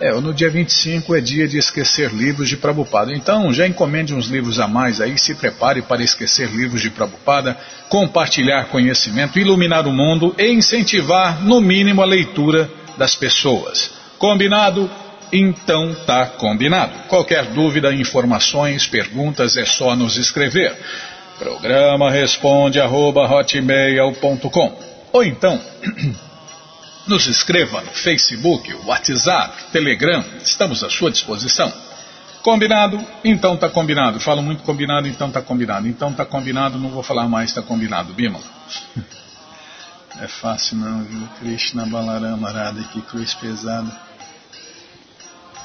É, 0.00 0.12
no 0.20 0.34
dia 0.34 0.50
25 0.50 1.14
é 1.14 1.20
dia 1.20 1.46
de 1.46 1.58
esquecer 1.58 2.12
livros 2.12 2.48
de 2.48 2.56
Prabhupada. 2.56 3.12
Então, 3.12 3.52
já 3.52 3.66
encomende 3.66 4.14
uns 4.14 4.26
livros 4.26 4.58
a 4.58 4.66
mais 4.66 5.00
aí, 5.00 5.16
se 5.18 5.34
prepare 5.34 5.82
para 5.82 6.02
esquecer 6.02 6.48
livros 6.50 6.80
de 6.80 6.90
Prabhupada, 6.90 7.56
compartilhar 7.88 8.64
conhecimento, 8.64 9.38
iluminar 9.38 9.86
o 9.86 9.92
mundo 9.92 10.34
e 10.38 10.50
incentivar, 10.50 11.42
no 11.42 11.60
mínimo, 11.60 12.02
a 12.02 12.06
leitura 12.06 12.68
das 12.96 13.14
pessoas. 13.14 13.92
Combinado? 14.18 14.90
Então 15.32 15.94
tá 16.06 16.26
combinado. 16.26 16.92
Qualquer 17.08 17.46
dúvida, 17.46 17.94
informações, 17.94 18.86
perguntas 18.86 19.56
é 19.56 19.64
só 19.64 19.96
nos 19.96 20.16
escrever. 20.16 20.76
Programa 21.42 22.08
responde 22.08 22.80
arroba, 22.80 23.28
Ou 25.12 25.24
então 25.24 25.60
nos 27.08 27.26
escreva 27.26 27.80
no 27.80 27.90
Facebook, 27.90 28.72
WhatsApp, 28.86 29.72
Telegram. 29.72 30.24
Estamos 30.44 30.84
à 30.84 30.88
sua 30.88 31.10
disposição. 31.10 31.72
Combinado? 32.44 33.04
Então 33.24 33.56
tá 33.56 33.68
combinado. 33.68 34.20
Falo 34.20 34.40
muito 34.40 34.62
combinado, 34.62 35.08
então 35.08 35.32
tá 35.32 35.42
combinado. 35.42 35.88
Então 35.88 36.12
tá 36.12 36.24
combinado, 36.24 36.78
não 36.78 36.90
vou 36.90 37.02
falar 37.02 37.28
mais, 37.28 37.52
tá 37.52 37.60
combinado. 37.60 38.12
Bima. 38.12 38.38
É 40.20 40.28
fácil 40.28 40.76
não, 40.76 41.02
viu? 41.02 41.26
Krishna 41.40 41.86
Balarama 41.86 42.50
Radha, 42.50 42.82
que 42.92 43.00
cruz 43.00 43.32
pesada. 43.32 43.90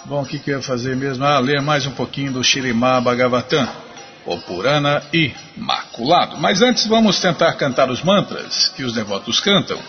Bom, 0.06 0.22
o 0.22 0.26
que, 0.26 0.40
que 0.40 0.50
eu 0.50 0.56
ia 0.56 0.64
fazer 0.64 0.96
mesmo? 0.96 1.26
Ah, 1.26 1.38
ler 1.38 1.62
mais 1.62 1.86
um 1.86 1.92
pouquinho 1.92 2.32
do 2.32 2.42
Shirimá 2.42 3.02
Bhagavatam, 3.02 3.68
o 4.28 4.38
Purana 4.38 5.02
Imaculado. 5.14 6.38
Mas 6.38 6.62
antes 6.62 6.86
vamos 6.86 7.20
tentar 7.20 7.54
cantar 7.54 7.90
os 7.90 8.04
mantras 8.04 8.70
que 8.76 8.84
os 8.84 8.94
devotos 8.94 9.40
cantam. 9.40 9.80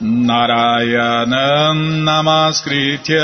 Narayanam 0.00 1.74
Namaskritya 2.02 3.18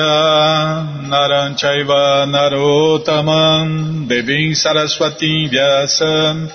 Naranchaiva 1.09 2.27
Narotamam 2.27 4.07
Devim 4.07 4.55
Saraswatim 4.55 5.49
Vyasam 5.51 6.49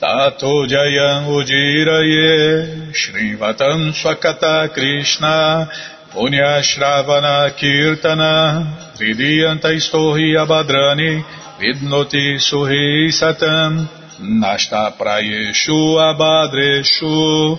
Tato 0.00 0.66
Jayam 0.66 1.28
Ujiraye 1.28 2.92
Shrivatam 2.92 3.92
Swakata 3.92 4.68
Krishna 4.74 5.68
Punyashravana 6.12 7.50
Kirtana 7.56 8.66
Vidiyanta 8.98 9.72
Istohi 9.72 10.36
Abhadrani 10.36 11.24
Vidnoti 11.62 12.40
Suhi 12.40 13.06
Satam 13.12 13.88
Nasta 14.18 14.90
Prayeshu 14.98 15.94
Abhadreshu 15.94 17.56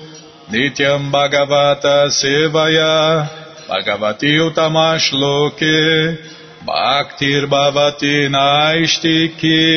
Nityam 0.51 1.09
Bhagavata 1.09 2.11
Sevaya 2.11 3.29
Bhagavati 3.65 4.39
Utamash 4.43 5.13
Loke 5.13 6.17
Bhaktir 6.67 7.47
Bhavati 7.47 8.27
Naistiki 8.27 9.71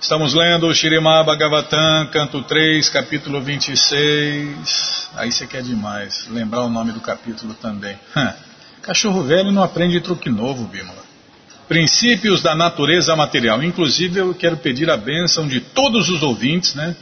Estamos 0.00 0.32
lendo 0.32 0.68
o 0.68 0.74
Shirimá 0.74 1.24
Bhagavatam, 1.24 2.06
canto 2.12 2.40
3, 2.42 2.88
capítulo 2.90 3.40
26. 3.40 5.10
Aí 5.16 5.32
você 5.32 5.48
quer 5.48 5.64
demais, 5.64 6.28
lembrar 6.30 6.62
o 6.62 6.68
nome 6.68 6.92
do 6.92 7.00
capítulo 7.00 7.54
também. 7.54 7.98
Cachorro 8.82 9.24
velho 9.24 9.50
não 9.50 9.64
aprende 9.64 10.00
truque 10.00 10.30
novo, 10.30 10.64
Bímola. 10.68 11.05
Princípios 11.68 12.42
da 12.42 12.54
natureza 12.54 13.14
material. 13.16 13.62
Inclusive, 13.62 14.20
eu 14.20 14.34
quero 14.34 14.56
pedir 14.56 14.88
a 14.88 14.96
bênção 14.96 15.48
de 15.48 15.60
todos 15.60 16.08
os 16.08 16.22
ouvintes, 16.22 16.74
né? 16.74 16.94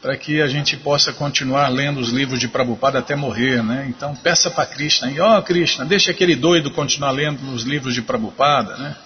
para 0.00 0.16
que 0.16 0.40
a 0.40 0.46
gente 0.46 0.76
possa 0.76 1.12
continuar 1.12 1.68
lendo 1.68 2.00
os 2.00 2.08
livros 2.08 2.40
de 2.40 2.48
Prabhupada 2.48 2.98
até 2.98 3.14
morrer, 3.14 3.62
né? 3.62 3.86
Então 3.88 4.14
peça 4.16 4.50
para 4.50 4.64
Krishna, 4.64 5.12
ó 5.20 5.38
oh, 5.38 5.42
Krishna, 5.42 5.84
deixa 5.84 6.10
aquele 6.10 6.34
doido 6.34 6.70
continuar 6.70 7.10
lendo 7.10 7.52
os 7.52 7.64
livros 7.64 7.92
de 7.92 8.00
Prabhupada, 8.00 8.76
né? 8.78 8.96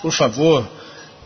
Por 0.00 0.12
favor, 0.12 0.66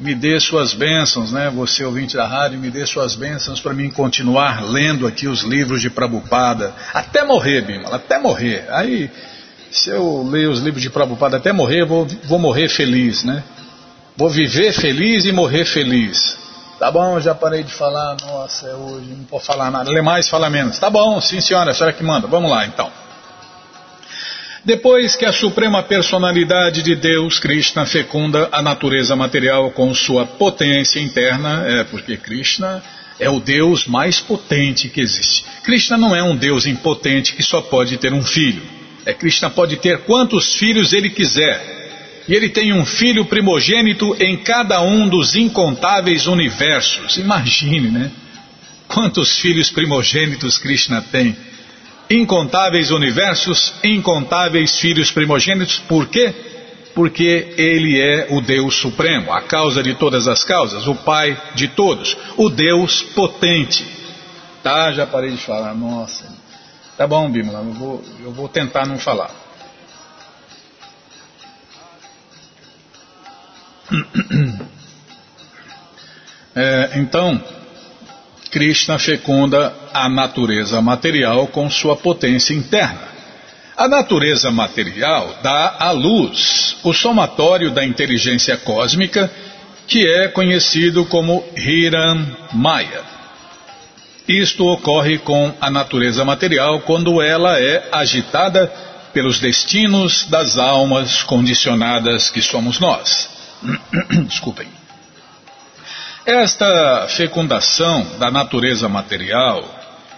me 0.01 0.15
dê 0.15 0.41
suas 0.41 0.75
bênçãos, 0.75 1.31
né? 1.31 1.49
Você 1.51 1.85
ouvinte 1.85 2.17
da 2.17 2.27
rádio, 2.27 2.59
me 2.59 2.71
dê 2.71 2.85
suas 2.87 3.15
bênçãos 3.15 3.61
para 3.61 3.73
mim 3.73 3.89
continuar 3.89 4.65
lendo 4.65 5.07
aqui 5.07 5.29
os 5.29 5.43
livros 5.43 5.81
de 5.81 5.91
Prabhupada 5.91 6.75
até 6.93 7.25
morrer, 7.25 7.63
Bimala, 7.63 7.97
até 7.97 8.19
morrer. 8.19 8.67
Aí, 8.71 9.09
se 9.71 9.91
eu 9.91 10.23
ler 10.29 10.49
os 10.49 10.61
livros 10.61 10.83
de 10.83 10.91
Prabhupada 10.91 11.37
até 11.37 11.53
morrer, 11.53 11.85
vou, 11.85 12.07
vou 12.25 12.39
morrer 12.39 12.69
feliz, 12.69 13.25
né? 13.25 13.43
Vou 14.17 14.29
viver 14.29 14.73
feliz 14.73 15.25
e 15.25 15.33
morrer 15.33 15.65
feliz. 15.65 16.37
Tá 16.79 16.91
bom, 16.91 17.19
já 17.21 17.35
parei 17.35 17.63
de 17.63 17.73
falar. 17.73 18.17
Nossa, 18.21 18.69
é 18.69 18.75
hoje, 18.75 19.07
não 19.11 19.25
vou 19.31 19.41
falar 19.41 19.71
nada. 19.71 19.91
Lê 19.91 20.01
mais, 20.01 20.29
fala 20.29 20.49
menos. 20.49 20.79
Tá 20.79 20.89
bom, 20.89 21.21
sim 21.21 21.41
senhora, 21.41 21.73
a 21.73 21.75
senhora 21.75 21.93
que 21.93 22.05
manda. 22.05 22.27
Vamos 22.27 22.51
lá 22.51 22.67
então. 22.67 22.91
Depois 24.65 25.17
que 25.17 25.25
a 25.25 25.33
suprema 25.33 25.83
personalidade 25.83 26.83
de 26.83 26.95
Deus, 26.95 27.39
Krishna, 27.39 27.87
fecunda 27.87 28.49
a 28.53 28.61
natureza 28.61 29.17
material 29.17 29.71
com 29.71 29.95
sua 29.95 30.27
potência 30.27 31.01
interna, 31.01 31.65
é 31.67 31.85
porque 31.85 32.17
Krishna 32.17 32.83
é 33.19 33.31
o 33.31 33.41
Deus 33.41 33.87
mais 33.87 34.21
potente 34.21 34.89
que 34.89 35.01
existe. 35.01 35.45
Krishna 35.63 35.97
não 35.97 36.15
é 36.15 36.23
um 36.23 36.37
Deus 36.37 36.67
impotente 36.67 37.35
que 37.35 37.43
só 37.43 37.61
pode 37.61 37.97
ter 37.97 38.13
um 38.13 38.23
filho. 38.23 38.78
É 39.09 39.15
Krishna 39.15 39.49
pode 39.49 39.79
ter 39.79 40.01
quantos 40.01 40.57
filhos 40.57 40.93
ele 40.93 41.09
quiser 41.09 41.79
e 42.29 42.35
ele 42.35 42.51
tem 42.51 42.75
um 42.75 42.85
filho 42.85 43.25
primogênito 43.25 44.15
em 44.21 44.37
cada 44.37 44.83
um 44.83 45.09
dos 45.09 45.35
incontáveis 45.35 46.27
universos. 46.27 47.17
Imagine, 47.17 47.91
né? 47.91 48.11
Quantos 48.87 49.39
filhos 49.39 49.71
primogênitos 49.71 50.59
Krishna 50.59 51.01
tem? 51.01 51.35
Incontáveis 52.11 52.91
universos, 52.91 53.73
incontáveis 53.83 54.79
filhos 54.79 55.11
primogênitos. 55.11 55.79
Por 55.79 56.07
quê? 56.09 56.35
Porque 56.95 57.55
ele 57.57 57.99
é 57.99 58.27
o 58.29 58.43
Deus 58.43 58.75
Supremo, 58.75 59.33
a 59.33 59.41
causa 59.41 59.83
de 59.83 59.95
todas 59.95 60.29
as 60.29 60.45
causas, 60.45 60.87
o 60.87 60.95
Pai 60.95 61.35
de 61.55 61.69
todos, 61.69 62.15
o 62.37 62.51
Deus 62.51 63.01
potente. 63.15 63.87
Tá, 64.63 64.93
já 64.93 65.07
parei 65.07 65.31
de 65.31 65.39
falar. 65.39 65.75
Nossa. 65.75 66.38
Tá 66.99 67.07
bom, 67.07 67.31
Bimala, 67.31 67.61
eu 67.61 67.73
vou, 67.75 68.05
eu 68.25 68.33
vou 68.33 68.49
tentar 68.49 68.85
não 68.85 68.99
falar. 68.99 69.31
É, 76.61 76.95
então, 76.97 77.41
Krishna 78.51 78.99
fecunda 78.99 79.73
a 79.95 80.09
natureza 80.09 80.83
material 80.83 81.47
com 81.47 81.71
sua 81.71 81.95
potência 81.95 82.53
interna. 82.53 83.01
A 83.77 83.87
natureza 83.87 84.51
material 84.51 85.39
dá 85.41 85.77
à 85.79 85.93
luz 85.93 86.79
o 86.83 86.93
somatório 86.93 87.71
da 87.71 87.85
inteligência 87.85 88.57
cósmica, 88.57 89.31
que 89.87 90.05
é 90.05 90.27
conhecido 90.27 91.05
como 91.05 91.45
Hiran 91.57 92.27
Maya. 92.53 93.18
Isto 94.29 94.67
ocorre 94.67 95.19
com 95.19 95.55
a 95.59 95.71
natureza 95.71 96.23
material 96.23 96.81
quando 96.81 97.23
ela 97.23 97.59
é 97.59 97.89
agitada 97.91 98.71
pelos 99.15 99.41
destinos 99.41 100.27
das 100.29 100.59
almas 100.59 101.23
condicionadas 101.23 102.31
que 102.31 102.43
somos 102.43 102.79
nós. 102.79 103.31
Desculpem. 104.29 104.69
Esta 106.27 107.09
fecundação 107.09 108.07
da 108.19 108.31
natureza 108.31 108.87
material 108.87 109.65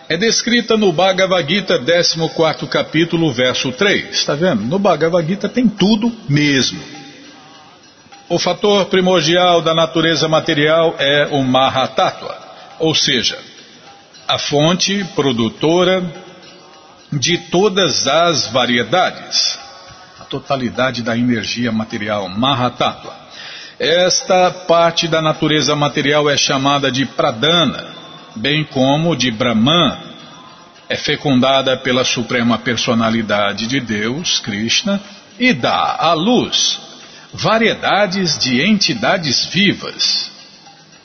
é 0.09 0.17
descrita 0.17 0.77
no 0.77 0.93
Bhagavad 0.93 1.49
Gita, 1.49 1.79
14 1.79 2.67
capítulo, 2.67 3.33
verso 3.33 3.71
3. 3.71 4.11
Está 4.11 4.35
vendo? 4.35 4.63
No 4.63 4.81
Bhagavad 4.81 5.25
Gita 5.25 5.49
tem 5.49 5.69
tudo 5.69 6.13
mesmo. 6.29 6.83
O 8.29 8.41
fator 8.41 8.87
primordial 8.87 9.63
da 9.63 9.73
natureza 9.73 10.27
material 10.27 10.97
é 10.99 11.29
o 11.31 11.45
Mahatattva, 11.45 12.37
ou 12.81 12.93
seja, 12.93 13.39
a 14.31 14.39
fonte 14.39 15.03
produtora 15.17 16.05
de 17.13 17.37
todas 17.37 18.07
as 18.07 18.47
variedades, 18.47 19.59
a 20.21 20.25
totalidade 20.25 21.03
da 21.03 21.19
energia 21.19 21.73
material, 21.73 22.29
Mahatattva. 22.29 23.13
Esta 23.77 24.53
parte 24.53 25.09
da 25.09 25.21
natureza 25.21 25.75
material 25.75 26.31
é 26.31 26.37
chamada 26.37 26.93
de 26.93 27.05
pradana, 27.07 27.89
bem 28.37 28.65
como 28.65 29.17
de 29.17 29.33
Brahman. 29.33 29.99
É 30.89 30.97
fecundada 30.97 31.77
pela 31.77 32.05
suprema 32.05 32.57
personalidade 32.57 33.67
de 33.67 33.81
Deus, 33.81 34.39
Krishna, 34.39 35.01
e 35.41 35.53
dá 35.53 35.97
à 35.99 36.13
luz 36.13 36.79
variedades 37.33 38.39
de 38.39 38.61
entidades 38.61 39.45
vivas. 39.47 40.30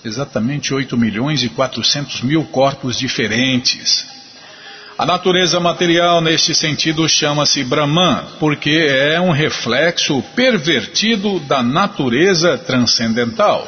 Exatamente 0.06 0.74
8 0.74 0.96
milhões 0.96 1.44
e 1.44 1.50
400 1.50 2.22
mil 2.22 2.46
corpos 2.46 2.98
diferentes 2.98 4.15
a 4.98 5.06
natureza 5.06 5.60
material, 5.60 6.22
neste 6.22 6.56
sentido, 6.56 7.08
chama-se 7.10 7.65
Brahman, 7.65 8.24
porque 8.39 8.70
é 8.70 9.20
um 9.20 9.32
reflexo 9.32 10.24
pervertido 10.34 11.38
da 11.41 11.62
natureza 11.62 12.58
transcendental. 12.58 13.68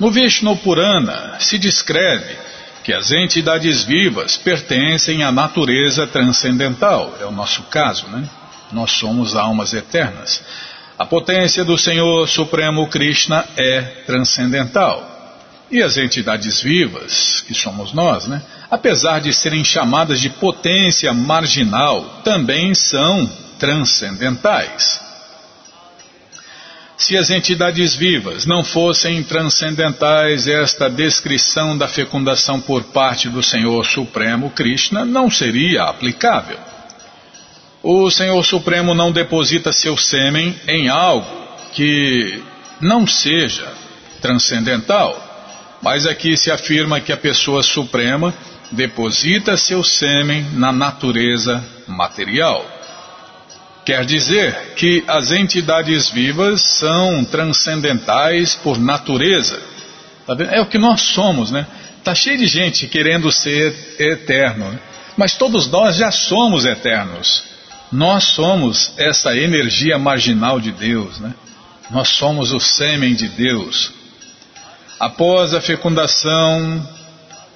No 0.00 0.10
Vishnu 0.10 0.56
Purana 0.56 1.36
se 1.40 1.58
descreve 1.58 2.38
que 2.82 2.94
as 2.94 3.12
entidades 3.12 3.84
vivas 3.84 4.38
pertencem 4.38 5.22
à 5.22 5.30
natureza 5.30 6.06
transcendental. 6.06 7.18
É 7.20 7.26
o 7.26 7.32
nosso 7.32 7.64
caso, 7.64 8.06
né? 8.08 8.26
Nós 8.72 8.92
somos 8.92 9.36
almas 9.36 9.74
eternas. 9.74 10.42
A 10.98 11.04
potência 11.04 11.62
do 11.62 11.76
Senhor 11.76 12.26
Supremo 12.26 12.86
Krishna 12.88 13.44
é 13.54 13.82
transcendental. 14.06 15.14
E 15.70 15.82
as 15.82 15.98
entidades 15.98 16.62
vivas, 16.62 17.44
que 17.46 17.52
somos 17.52 17.92
nós, 17.92 18.26
né, 18.26 18.40
apesar 18.70 19.20
de 19.20 19.32
serem 19.32 19.62
chamadas 19.62 20.20
de 20.20 20.30
potência 20.30 21.12
marginal, 21.12 22.22
também 22.24 22.74
são 22.74 23.30
transcendentais. 23.58 25.00
Se 26.96 27.14
as 27.14 27.28
entidades 27.28 27.94
vivas 27.94 28.46
não 28.46 28.64
fossem 28.64 29.22
transcendentais, 29.22 30.48
esta 30.48 30.88
descrição 30.88 31.76
da 31.76 31.86
fecundação 31.86 32.58
por 32.58 32.84
parte 32.84 33.28
do 33.28 33.42
Senhor 33.42 33.84
Supremo 33.84 34.48
Krishna 34.50 35.04
não 35.04 35.30
seria 35.30 35.82
aplicável. 35.82 36.58
O 37.88 38.10
Senhor 38.10 38.44
Supremo 38.44 38.96
não 38.96 39.12
deposita 39.12 39.72
seu 39.72 39.96
sêmen 39.96 40.58
em 40.66 40.88
algo 40.88 41.24
que 41.72 42.42
não 42.80 43.06
seja 43.06 43.72
transcendental. 44.20 45.16
Mas 45.80 46.04
aqui 46.04 46.36
se 46.36 46.50
afirma 46.50 47.00
que 47.00 47.12
a 47.12 47.16
pessoa 47.16 47.62
suprema 47.62 48.34
deposita 48.72 49.56
seu 49.56 49.84
sêmen 49.84 50.44
na 50.54 50.72
natureza 50.72 51.64
material. 51.86 52.66
Quer 53.84 54.04
dizer 54.04 54.74
que 54.74 55.04
as 55.06 55.30
entidades 55.30 56.10
vivas 56.10 56.62
são 56.62 57.24
transcendentais 57.24 58.56
por 58.56 58.80
natureza. 58.80 59.62
Tá 60.26 60.34
é 60.50 60.60
o 60.60 60.66
que 60.66 60.76
nós 60.76 61.02
somos, 61.02 61.52
né? 61.52 61.64
Tá 62.02 62.16
cheio 62.16 62.36
de 62.36 62.48
gente 62.48 62.88
querendo 62.88 63.30
ser 63.30 63.72
eterno, 64.00 64.72
né? 64.72 64.80
mas 65.16 65.34
todos 65.34 65.70
nós 65.70 65.94
já 65.94 66.10
somos 66.10 66.64
eternos. 66.64 67.54
Nós 67.90 68.24
somos 68.24 68.92
essa 68.98 69.36
energia 69.36 69.98
marginal 69.98 70.58
de 70.58 70.72
Deus, 70.72 71.20
né? 71.20 71.34
Nós 71.90 72.08
somos 72.08 72.52
o 72.52 72.58
sêmen 72.58 73.14
de 73.14 73.28
Deus. 73.28 73.92
Após 74.98 75.54
a 75.54 75.60
fecundação, 75.60 76.82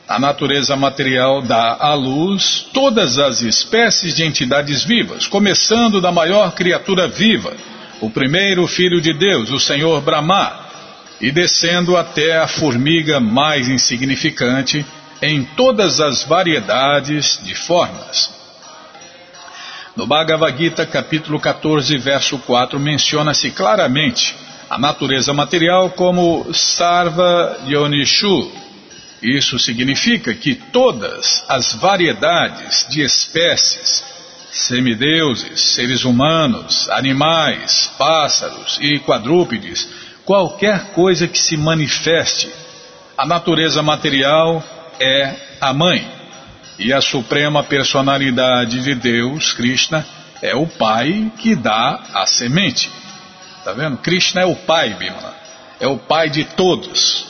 a 0.08 0.18
natureza 0.18 0.76
material 0.76 1.42
dá 1.42 1.76
à 1.80 1.94
luz 1.94 2.66
todas 2.72 3.18
as 3.18 3.42
espécies 3.42 4.14
de 4.14 4.24
entidades 4.24 4.84
vivas, 4.84 5.26
começando 5.26 6.00
da 6.00 6.12
maior 6.12 6.52
criatura 6.52 7.08
viva, 7.08 7.52
o 8.00 8.08
primeiro 8.08 8.66
filho 8.66 9.00
de 9.00 9.12
Deus, 9.12 9.50
o 9.50 9.58
Senhor 9.58 10.00
Brahma, 10.00 10.66
e 11.20 11.30
descendo 11.30 11.96
até 11.96 12.38
a 12.38 12.46
formiga 12.46 13.20
mais 13.20 13.68
insignificante 13.68 14.86
em 15.20 15.44
todas 15.44 16.00
as 16.00 16.22
variedades 16.22 17.38
de 17.42 17.54
formas. 17.54 18.39
No 20.00 20.06
Bhagavad 20.06 20.56
Gita, 20.56 20.86
capítulo 20.86 21.38
14, 21.38 21.98
verso 21.98 22.38
4, 22.38 22.80
menciona-se 22.80 23.50
claramente 23.50 24.34
a 24.70 24.78
natureza 24.78 25.34
material 25.34 25.90
como 25.90 26.54
Sarva 26.54 27.58
Yonishu. 27.66 28.50
Isso 29.20 29.58
significa 29.58 30.32
que 30.32 30.54
todas 30.54 31.44
as 31.46 31.74
variedades 31.74 32.86
de 32.88 33.02
espécies, 33.02 34.02
semideuses, 34.50 35.60
seres 35.74 36.06
humanos, 36.06 36.88
animais, 36.88 37.90
pássaros 37.98 38.78
e 38.80 39.00
quadrúpedes, 39.00 39.86
qualquer 40.24 40.92
coisa 40.92 41.28
que 41.28 41.38
se 41.38 41.58
manifeste 41.58 42.50
A 43.18 43.26
natureza 43.26 43.82
material 43.82 44.64
é 44.98 45.34
a 45.60 45.74
mãe. 45.74 46.19
E 46.80 46.94
a 46.94 47.00
suprema 47.02 47.62
personalidade 47.62 48.82
de 48.82 48.94
Deus, 48.94 49.52
Krishna, 49.52 50.04
é 50.40 50.56
o 50.56 50.66
pai 50.66 51.30
que 51.38 51.54
dá 51.54 52.00
a 52.14 52.24
semente. 52.24 52.90
Tá 53.62 53.74
vendo? 53.74 53.98
Krishna 53.98 54.40
é 54.40 54.46
o 54.46 54.56
pai, 54.56 54.94
Bimala. 54.94 55.36
É 55.78 55.86
o 55.86 55.98
pai 55.98 56.30
de 56.30 56.42
todos. 56.42 57.26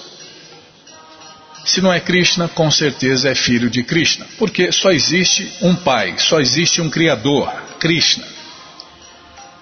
Se 1.65 1.81
não 1.81 1.93
é 1.93 1.99
Krishna, 1.99 2.47
com 2.47 2.71
certeza 2.71 3.29
é 3.29 3.35
filho 3.35 3.69
de 3.69 3.83
Krishna. 3.83 4.25
Porque 4.39 4.71
só 4.71 4.93
existe 4.93 5.53
um 5.61 5.75
pai, 5.75 6.15
só 6.19 6.39
existe 6.39 6.81
um 6.81 6.89
Criador, 6.89 7.53
Krishna. 7.81 8.25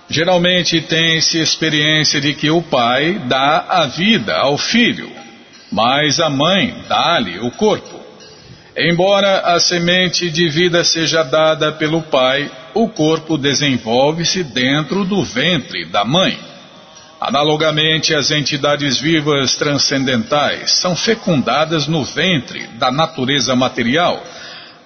Geralmente 0.07 0.83
tem-se 0.83 1.39
experiência 1.39 2.21
de 2.21 2.35
que 2.35 2.51
o 2.51 2.61
pai 2.61 3.23
dá 3.27 3.65
a 3.67 3.87
vida 3.87 4.37
ao 4.37 4.59
filho, 4.59 5.11
mas 5.73 6.21
a 6.21 6.29
mãe 6.29 6.85
dá-lhe 6.87 7.39
o 7.39 7.51
corpo. 7.53 7.98
Embora 8.81 9.41
a 9.41 9.59
semente 9.59 10.31
de 10.31 10.49
vida 10.49 10.85
seja 10.85 11.25
dada 11.25 11.73
pelo 11.73 12.01
pai, 12.01 12.49
o 12.73 12.89
corpo 12.89 13.37
desenvolve-se 13.37 14.45
dentro 14.45 15.05
do 15.05 15.25
ventre 15.25 15.85
da 15.87 16.05
mãe. 16.05 16.39
Analogamente, 17.21 18.15
as 18.15 18.31
entidades 18.31 19.01
vivas 19.01 19.57
transcendentais 19.57 20.71
são 20.75 20.95
fecundadas 20.95 21.89
no 21.89 22.05
ventre 22.05 22.69
da 22.79 22.93
natureza 22.93 23.57
material, 23.57 24.23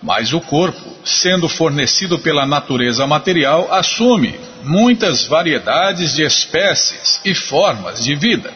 mas 0.03 0.33
o 0.33 0.41
corpo, 0.41 0.97
sendo 1.05 1.47
fornecido 1.47 2.19
pela 2.19 2.47
natureza 2.47 3.07
material, 3.07 3.69
assume 3.71 4.41
muitas 4.65 5.27
variedades 5.27 6.15
de 6.15 6.23
espécies 6.23 7.21
e 7.27 7.35
formas 7.35 8.03
de 8.03 8.15
vida. 8.15 8.55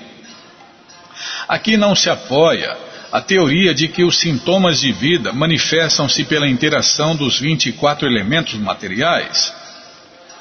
Aqui 1.47 1.77
não 1.77 1.95
se 1.95 2.09
apoia 2.09 2.86
a 3.11 3.21
teoria 3.21 3.73
de 3.75 3.89
que 3.89 4.05
os 4.05 4.19
sintomas 4.19 4.81
de 4.81 4.93
vida 4.93 5.33
manifestam-se 5.33 6.25
pela 6.25 6.49
interação 6.49 7.15
dos 7.15 7.39
24 7.39 8.07
elementos 8.07 8.55
materiais. 8.55 9.53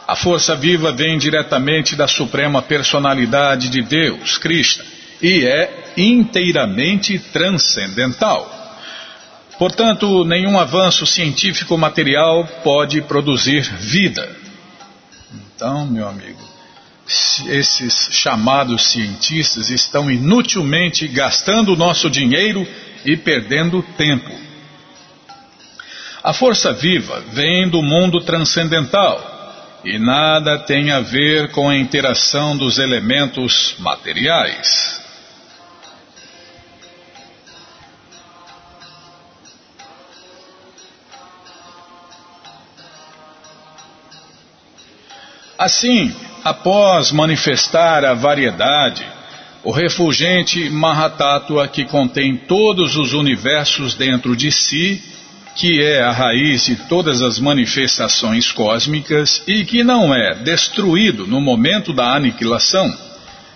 A 0.08 0.16
força 0.16 0.56
viva 0.56 0.92
vem 0.92 1.18
diretamente 1.18 1.96
da 1.96 2.08
suprema 2.08 2.62
personalidade 2.62 3.70
de 3.70 3.82
Deus, 3.82 4.38
Krishna, 4.38 4.84
e 5.22 5.46
é 5.46 5.94
inteiramente 5.98 7.18
transcendental. 7.18 8.52
Portanto, 9.58 10.26
nenhum 10.26 10.60
avanço 10.60 11.06
científico 11.06 11.78
material 11.78 12.46
pode 12.64 13.02
produzir 13.02 13.62
vida. 13.80 14.30
Então, 15.34 15.86
meu 15.86 16.08
amigo, 16.08 16.45
esses 17.48 18.10
chamados 18.12 18.92
cientistas 18.92 19.70
estão 19.70 20.10
inutilmente 20.10 21.08
gastando 21.08 21.74
o 21.74 21.76
nosso 21.76 22.10
dinheiro 22.10 22.68
e 23.06 23.16
perdendo 23.16 23.84
tempo. 23.96 24.32
A 26.24 26.34
força 26.34 26.74
viva 26.74 27.24
vem 27.32 27.70
do 27.70 27.84
mundo 27.84 28.20
transcendental 28.22 29.34
e 29.84 30.00
nada 30.00 30.58
tem 30.58 30.90
a 30.90 31.00
ver 31.00 31.52
com 31.52 31.70
a 31.70 31.78
interação 31.78 32.58
dos 32.58 32.80
elementos 32.80 33.76
materiais. 33.78 35.00
Assim, 45.58 46.14
após 46.46 47.12
manifestar 47.12 48.06
a 48.06 48.14
variedade, 48.14 49.04
o 49.64 49.72
refulgente 49.72 50.70
Mahatattva 50.70 51.68
que 51.68 51.86
contém 51.86 52.38
todos 52.38 52.96
os 52.96 53.14
universos 53.14 53.96
dentro 53.96 54.36
de 54.36 54.52
si, 54.52 55.04
que 55.56 55.82
é 55.82 56.04
a 56.04 56.12
raiz 56.12 56.66
de 56.66 56.76
todas 56.88 57.24
as 57.24 57.40
manifestações 57.40 58.52
cósmicas 58.52 59.42
e 59.48 59.66
que 59.66 59.84
não 59.84 60.14
é 60.14 60.36
destruído 60.36 61.26
no 61.26 61.42
momento 61.42 61.92
da 61.92 62.14
aniquilação, 62.14 62.96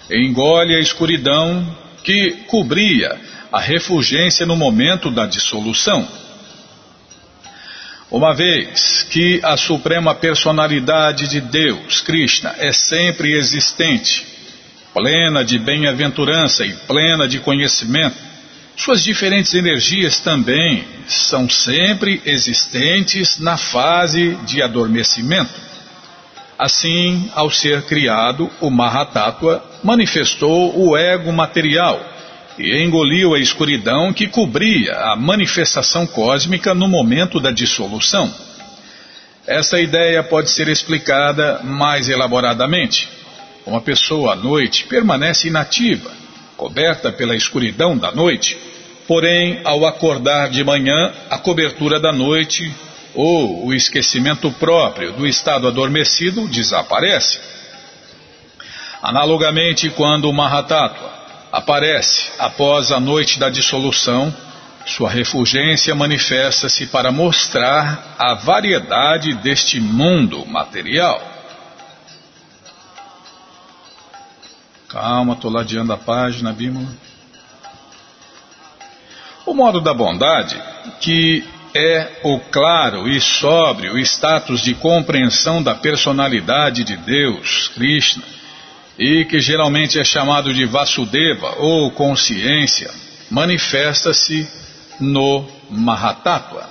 engole 0.10 0.76
a 0.76 0.80
escuridão 0.80 1.78
que 2.04 2.38
cobria 2.48 3.16
a 3.52 3.60
refulgência 3.60 4.48
no 4.48 4.56
momento 4.56 5.12
da 5.12 5.28
dissolução. 5.28 6.08
Uma 8.12 8.34
vez 8.34 9.04
que 9.04 9.40
a 9.44 9.56
suprema 9.56 10.16
personalidade 10.16 11.28
de 11.28 11.40
Deus, 11.40 12.02
Krishna, 12.02 12.56
é 12.58 12.72
sempre 12.72 13.38
existente, 13.38 14.26
plena 14.92 15.46
de 15.46 15.60
bem-aventurança 15.60 16.66
e 16.66 16.74
plena 16.74 17.28
de 17.28 17.40
conhecimento, 17.40 18.18
suas 18.76 19.04
diferentes 19.04 19.54
energias 19.54 20.20
também 20.20 20.86
são 21.08 21.48
sempre 21.48 22.20
existentes 22.26 23.38
na 23.38 23.58
fase 23.58 24.36
de 24.44 24.60
adormecimento. 24.64 25.54
Assim, 26.58 27.30
ao 27.36 27.52
ser 27.52 27.84
criado, 27.84 28.50
o 28.60 28.72
Mahatattva 28.72 29.64
manifestou 29.84 30.76
o 30.76 30.98
ego 30.98 31.32
material 31.32 32.04
e 32.60 32.84
engoliu 32.84 33.34
a 33.34 33.40
escuridão 33.40 34.12
que 34.12 34.28
cobria 34.28 34.94
a 34.94 35.16
manifestação 35.16 36.06
cósmica 36.06 36.74
no 36.74 36.90
momento 36.90 37.40
da 37.40 37.52
dissolução. 37.52 38.30
Esta 39.48 39.80
ideia 39.80 40.22
pode 40.22 40.50
ser 40.50 40.68
explicada 40.68 41.62
mais 41.64 42.10
elaboradamente. 42.10 43.08
Uma 43.66 43.80
pessoa 43.80 44.34
à 44.34 44.36
noite 44.36 44.84
permanece 44.86 45.48
inativa, 45.48 46.12
coberta 46.58 47.14
pela 47.14 47.34
escuridão 47.34 47.98
da 47.98 48.12
noite, 48.12 48.58
porém, 49.08 49.62
ao 49.64 49.86
acordar 49.86 50.50
de 50.50 50.62
manhã, 50.62 51.14
a 51.30 51.38
cobertura 51.38 51.98
da 51.98 52.12
noite 52.12 52.70
ou 53.16 53.68
o 53.68 53.74
esquecimento 53.74 54.52
próprio 54.52 55.14
do 55.14 55.26
estado 55.26 55.66
adormecido 55.66 56.46
desaparece. 56.48 57.40
Analogamente, 59.02 59.90
quando 59.92 60.30
o 60.30 60.34
Mahatattva 60.34 61.19
aparece 61.52 62.30
após 62.38 62.92
a 62.92 63.00
noite 63.00 63.40
da 63.40 63.50
dissolução, 63.50 64.34
sua 64.86 65.10
refulgência 65.10 65.94
manifesta-se 65.94 66.88
para 66.88 67.12
mostrar 67.12 68.16
a 68.18 68.34
variedade 68.34 69.34
deste 69.36 69.80
mundo 69.80 70.46
material. 70.46 71.22
Calma, 74.88 75.34
estou 75.34 75.52
ladeando 75.52 75.94
a 75.94 75.98
página, 75.98 76.52
Bímola. 76.52 76.90
O 79.46 79.54
modo 79.54 79.80
da 79.80 79.94
bondade, 79.94 80.60
que 81.00 81.44
é 81.76 82.20
o 82.24 82.40
claro 82.40 83.08
e 83.08 83.22
sóbrio 83.22 83.98
status 84.00 84.62
de 84.62 84.74
compreensão 84.74 85.62
da 85.62 85.76
personalidade 85.76 86.84
de 86.84 86.98
Deus, 86.98 87.68
Krishna, 87.76 88.24
e 89.00 89.24
que 89.24 89.40
geralmente 89.40 89.98
é 89.98 90.04
chamado 90.04 90.54
de 90.54 90.66
Vasudeva 90.66 91.56
ou 91.58 91.90
consciência, 91.92 92.92
manifesta-se 93.32 94.46
no 95.00 95.48
Mahatattva. 95.70 96.68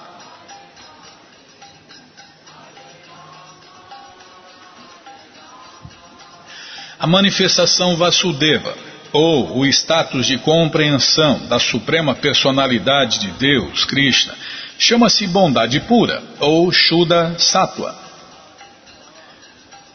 A 7.01 7.07
manifestação 7.07 7.97
Vasudeva, 7.97 8.77
ou 9.11 9.61
o 9.61 9.67
status 9.67 10.27
de 10.27 10.37
compreensão 10.37 11.47
da 11.47 11.59
suprema 11.59 12.15
personalidade 12.15 13.21
de 13.21 13.31
Deus, 13.31 13.87
Krishna, 13.87 14.35
chama-se 14.79 15.27
bondade 15.27 15.81
pura, 15.81 16.23
ou 16.41 16.71
Shuddha 16.71 17.37
Sattva. 17.39 18.08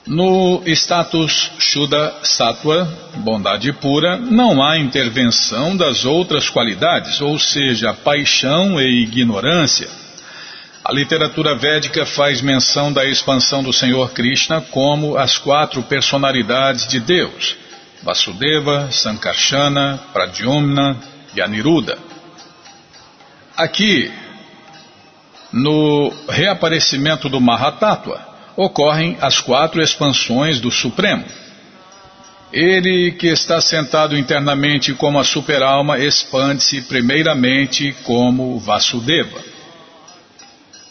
No 0.06 0.62
status 0.66 1.52
Shuddha 1.58 2.20
Sattva, 2.24 2.86
bondade 3.20 3.72
pura, 3.72 4.18
não 4.18 4.62
há 4.62 4.78
intervenção 4.78 5.78
das 5.78 6.04
outras 6.04 6.50
qualidades, 6.50 7.22
ou 7.22 7.39
seja, 7.39 7.94
paixão 7.94 8.82
e 8.82 9.04
ignorância. 9.04 9.88
A 10.84 10.92
literatura 10.92 11.56
védica 11.56 12.06
faz 12.06 12.42
menção 12.42 12.92
da 12.92 13.06
expansão 13.06 13.63
do 13.63 13.72
Senhor 13.72 14.12
Krishna 14.12 14.60
como 14.60 15.16
as 15.16 15.38
quatro 15.38 15.82
personalidades 15.84 16.86
de 16.86 17.00
Deus: 17.00 17.56
Vasudeva, 18.04 18.92
Sankarsana, 18.92 20.02
Pradyumna 20.12 20.97
e 21.34 21.41
Aniruddha. 21.41 21.97
Aqui, 23.56 24.12
no 25.54 26.12
reaparecimento 26.28 27.30
do 27.30 27.39
Mahatattva, 27.39 28.33
ocorrem 28.56 29.18
as 29.22 29.39
quatro 29.39 29.82
expansões 29.82 30.60
do 30.60 30.72
Supremo. 30.72 31.26
Ele 32.51 33.12
que 33.14 33.28
está 33.28 33.60
sentado 33.60 34.18
internamente 34.18 34.93
como 34.93 35.20
a 35.20 35.24
superalma 35.24 35.97
expande-se 35.97 36.82
primeiramente 36.84 37.95
como 38.04 38.60
Vasudeva. 38.60 39.41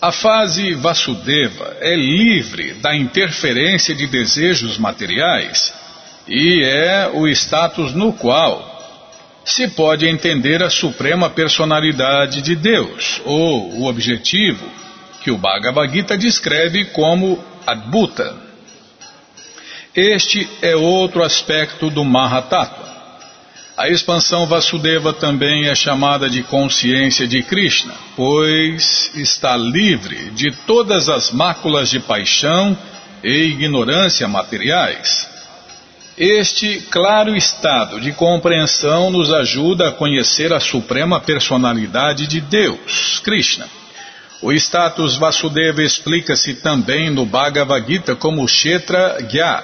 A 0.01 0.11
fase 0.11 0.75
Vasudeva 0.75 1.77
é 1.81 1.95
livre 1.95 2.75
da 2.75 2.97
interferência 2.97 3.95
de 3.95 4.09
desejos 4.09 4.77
materiais 4.77 5.73
e 6.27 6.65
é 6.65 7.09
o 7.15 7.29
status 7.29 7.95
no 7.95 8.13
qual 8.13 8.73
se 9.45 9.69
pode 9.69 10.07
entender 10.07 10.63
a 10.63 10.71
suprema 10.71 11.31
personalidade 11.31 12.43
de 12.43 12.55
Deus, 12.55 13.21
ou 13.25 13.73
o 13.75 13.85
objetivo, 13.87 14.65
que 15.23 15.31
o 15.31 15.39
Bhagavad 15.39 15.93
Gita 15.93 16.17
descreve 16.17 16.87
como 16.87 17.43
Adbhuta. 17.67 18.35
Este 19.95 20.49
é 20.63 20.75
outro 20.75 21.23
aspecto 21.23 21.91
do 21.91 22.05
Mahatattva. 22.05 22.93
A 23.77 23.89
expansão 23.89 24.47
Vasudeva 24.47 25.13
também 25.13 25.69
é 25.69 25.75
chamada 25.75 26.29
de 26.29 26.43
consciência 26.43 27.27
de 27.27 27.43
Krishna, 27.43 27.95
pois 28.15 29.11
está 29.15 29.57
livre 29.57 30.31
de 30.31 30.53
todas 30.67 31.09
as 31.09 31.33
máculas 31.33 31.91
de 31.91 31.99
paixão 31.99 32.77
e 33.25 33.45
ignorância 33.45 34.29
materiais. 34.29 35.29
Este 36.17 36.81
claro 36.91 37.35
estado 37.35 37.99
de 37.99 38.13
compreensão 38.13 39.11
nos 39.11 39.33
ajuda 39.33 39.89
a 39.89 39.93
conhecer 39.93 40.53
a 40.53 40.61
suprema 40.61 41.19
personalidade 41.21 42.27
de 42.27 42.41
Deus, 42.41 43.21
Krishna. 43.21 43.67
O 44.43 44.53
status 44.53 45.15
Vasudeva 45.15 45.85
explica-se 45.85 46.55
também 46.55 47.09
no 47.09 47.25
Bhagavad 47.25 47.87
Gita 47.87 48.17
como 48.17 48.45
Kshetra 48.45 49.19
Gya, 49.31 49.63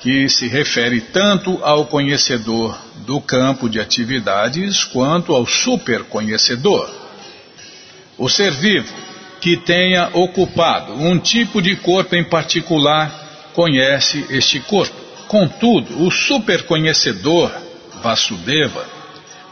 que 0.00 0.28
se 0.28 0.48
refere 0.48 1.00
tanto 1.00 1.60
ao 1.62 1.86
conhecedor 1.86 2.76
do 3.06 3.20
campo 3.20 3.68
de 3.68 3.78
atividades 3.78 4.82
quanto 4.82 5.32
ao 5.32 5.46
superconhecedor. 5.46 6.90
O 8.18 8.28
ser 8.28 8.50
vivo 8.50 8.92
que 9.40 9.56
tenha 9.56 10.10
ocupado 10.12 10.94
um 10.94 11.16
tipo 11.16 11.62
de 11.62 11.76
corpo 11.76 12.16
em 12.16 12.24
particular 12.24 13.50
conhece 13.54 14.26
este 14.30 14.58
corpo. 14.58 14.96
Contudo, 15.28 16.04
o 16.04 16.10
superconhecedor, 16.10 17.52
Vasudeva, 18.02 18.84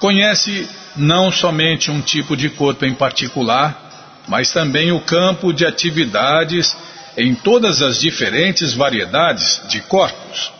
conhece 0.00 0.68
não 0.96 1.30
somente 1.30 1.88
um 1.88 2.00
tipo 2.00 2.36
de 2.36 2.50
corpo 2.50 2.84
em 2.84 2.94
particular, 2.94 3.89
mas 4.30 4.52
também 4.52 4.92
o 4.92 5.00
campo 5.00 5.52
de 5.52 5.66
atividades 5.66 6.76
em 7.16 7.34
todas 7.34 7.82
as 7.82 8.00
diferentes 8.00 8.72
variedades 8.72 9.60
de 9.68 9.80
corpos. 9.80 10.52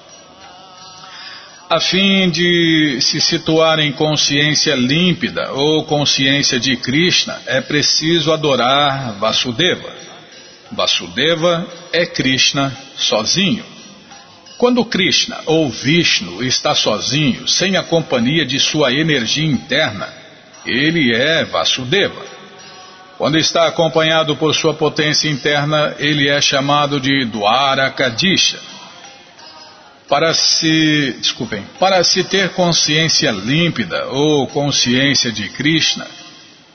A 1.71 1.79
fim 1.79 2.29
de 2.31 2.99
se 3.01 3.21
situar 3.21 3.79
em 3.79 3.93
consciência 3.93 4.75
límpida 4.75 5.53
ou 5.53 5.85
consciência 5.85 6.59
de 6.59 6.77
Krishna, 6.79 7.41
é 7.47 7.61
preciso 7.61 8.33
adorar 8.33 9.13
Vasudeva. 9.21 9.89
Vasudeva 10.73 11.65
é 11.93 12.05
Krishna 12.05 12.77
sozinho. 12.97 13.65
Quando 14.59 14.85
Krishna 14.85 15.39
ou 15.47 15.71
Vishnu 15.71 16.43
está 16.43 16.75
sozinho, 16.75 17.47
sem 17.47 17.77
a 17.77 17.85
companhia 17.85 18.45
de 18.45 18.59
sua 18.59 18.93
energia 18.93 19.47
interna, 19.47 20.09
ele 20.67 21.15
é 21.15 21.45
Vasudeva. 21.45 22.40
Quando 23.21 23.37
está 23.37 23.67
acompanhado 23.67 24.35
por 24.35 24.55
sua 24.55 24.73
potência 24.73 25.29
interna, 25.29 25.95
ele 25.99 26.27
é 26.27 26.41
chamado 26.41 26.99
de 26.99 27.27
Dwarakadisha. 27.27 28.59
Para 30.09 30.33
se, 30.33 31.19
desculpem, 31.21 31.63
para 31.79 32.03
se 32.03 32.25
ter 32.25 32.55
consciência 32.55 33.31
límpida 33.31 34.07
ou 34.07 34.47
consciência 34.47 35.31
de 35.31 35.51
Krishna, 35.51 36.07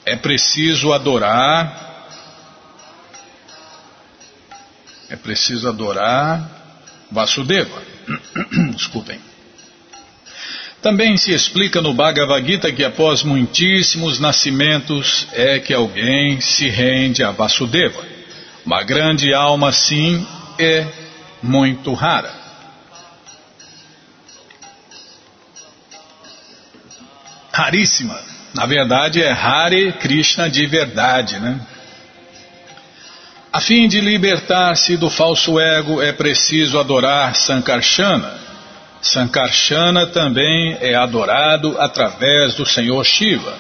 é 0.06 0.16
preciso 0.16 0.94
adorar, 0.94 2.06
é 5.10 5.16
preciso 5.16 5.68
adorar 5.68 6.48
Vasudeva. 7.12 7.82
Desculpem. 8.78 9.20
Também 10.82 11.18
se 11.18 11.34
explica 11.34 11.82
no 11.82 11.94
Bhagavad 11.94 12.46
Gita 12.46 12.72
que 12.72 12.84
após 12.84 13.24
muitíssimos 13.24 14.20
nascimentos 14.20 15.28
é 15.34 15.60
que 15.60 15.74
alguém 15.74 16.40
se 16.40 16.70
rende 16.70 17.24
a 17.24 17.32
Vasudeva. 17.32 18.04
Uma 18.66 18.84
grande 18.84 19.34
alma, 19.34 19.72
sim, 19.72 20.26
é 20.60 20.86
muito 21.42 21.94
rara. 21.94 22.34
Raríssima. 27.52 28.20
Na 28.54 28.66
verdade, 28.66 29.22
é 29.22 29.32
Hare 29.32 29.92
Krishna 29.94 30.50
de 30.50 30.66
verdade, 30.68 31.40
né? 31.40 31.60
A 33.52 33.60
fim 33.60 33.88
de 33.88 34.02
libertar-se 34.02 34.98
do 34.98 35.10
falso 35.10 35.60
ego, 35.60 36.02
é 36.02 36.12
preciso 36.12 36.80
adorar 36.80 37.36
Sankarsana 37.36 38.45
Sankarsana 39.06 40.08
também 40.08 40.76
é 40.82 40.96
adorado 40.96 41.76
através 41.80 42.56
do 42.56 42.66
Senhor 42.66 43.06
Shiva. 43.06 43.54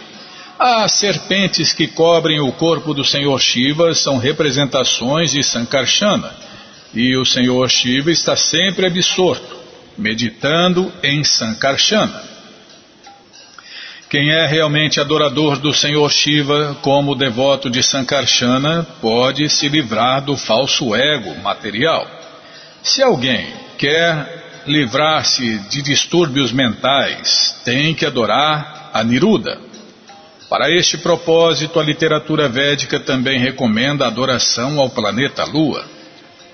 As 0.57 0.93
serpentes 0.93 1.71
que 1.71 1.85
cobrem 1.85 2.39
o 2.39 2.51
corpo 2.51 2.95
do 2.95 3.03
Senhor 3.03 3.39
Shiva 3.39 3.93
são 3.93 4.17
representações 4.17 5.31
de 5.33 5.43
Sankarsana, 5.43 6.33
e 6.95 7.15
o 7.15 7.23
Senhor 7.23 7.69
Shiva 7.69 8.09
está 8.09 8.35
sempre 8.35 8.87
absorto, 8.87 9.55
meditando 9.95 10.91
em 11.03 11.23
Sankarsana. 11.23 12.23
Quem 14.09 14.31
é 14.31 14.47
realmente 14.47 14.99
adorador 14.99 15.59
do 15.59 15.71
Senhor 15.71 16.11
Shiva, 16.11 16.75
como 16.81 17.13
devoto 17.13 17.69
de 17.69 17.83
Sankarsana, 17.83 18.83
pode 18.99 19.47
se 19.47 19.69
livrar 19.69 20.23
do 20.23 20.35
falso 20.35 20.95
ego 20.95 21.35
material. 21.43 22.07
Se 22.81 23.03
alguém 23.03 23.53
quer 23.77 24.44
livrar-se 24.67 25.59
de 25.69 25.81
distúrbios 25.81 26.51
mentais, 26.51 27.55
tem 27.63 27.93
que 27.93 28.05
adorar 28.05 28.89
a 28.93 29.03
Niruda. 29.03 29.59
Para 30.49 30.69
este 30.71 30.97
propósito, 30.97 31.79
a 31.79 31.83
literatura 31.83 32.47
védica 32.47 32.99
também 32.99 33.39
recomenda 33.39 34.05
a 34.05 34.07
adoração 34.07 34.79
ao 34.79 34.89
planeta 34.89 35.43
Lua. 35.43 35.85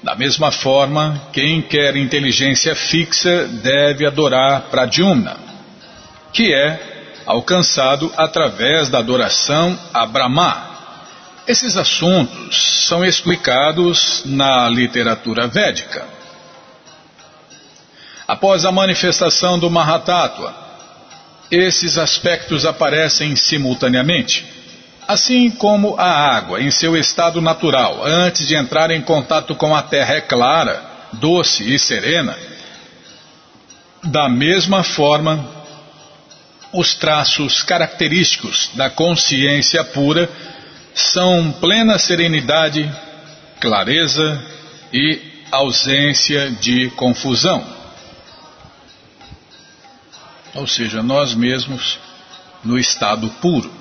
Da 0.04 0.16
mesma 0.16 0.52
forma, 0.52 1.30
quem 1.32 1.62
quer 1.62 1.96
inteligência 1.96 2.76
fixa 2.76 3.48
deve 3.62 4.06
adorar 4.06 4.62
Pradyumna, 4.72 5.38
que 6.34 6.54
é 6.54 7.22
alcançado 7.26 8.12
através 8.18 8.90
da 8.90 8.98
adoração 8.98 9.78
a 9.94 10.06
Brahma. 10.06 10.70
Esses 11.48 11.78
assuntos 11.78 12.86
são 12.88 13.06
explicados 13.06 14.24
na 14.26 14.68
literatura 14.70 15.48
védica 15.48 16.21
após 18.32 18.64
a 18.64 18.72
manifestação 18.72 19.60
do 19.60 19.70
Mahatattva. 19.70 20.56
Esses 21.52 21.98
aspectos 21.98 22.66
aparecem 22.66 23.36
simultaneamente. 23.36 24.46
Assim 25.06 25.52
como 25.52 25.98
a 25.98 26.38
água, 26.38 26.62
em 26.62 26.72
seu 26.72 26.96
estado 26.96 27.42
natural, 27.42 28.06
antes 28.06 28.48
de 28.48 28.56
entrar 28.56 28.90
em 28.90 29.02
contato 29.02 29.54
com 29.54 29.76
a 29.76 29.82
terra, 29.82 30.14
é 30.14 30.22
clara, 30.22 30.82
doce 31.12 31.76
e 31.76 31.78
serena, 31.78 32.38
da 34.02 34.30
mesma 34.30 34.82
forma, 34.82 35.46
os 36.72 36.96
traços 36.96 37.62
característicos 37.62 38.72
da 38.76 38.90
consciência 38.90 39.84
pura 39.84 40.30
são 40.96 41.52
plena 41.60 42.00
serenidade, 42.00 42.90
clareza 43.60 44.42
e 44.94 45.20
ausência 45.52 46.50
de 46.50 46.90
confusão 46.92 47.81
ou 50.54 50.68
seja, 50.68 51.02
nós 51.02 51.34
mesmos 51.34 52.00
no 52.64 52.78
estado 52.78 53.30
puro. 53.42 53.72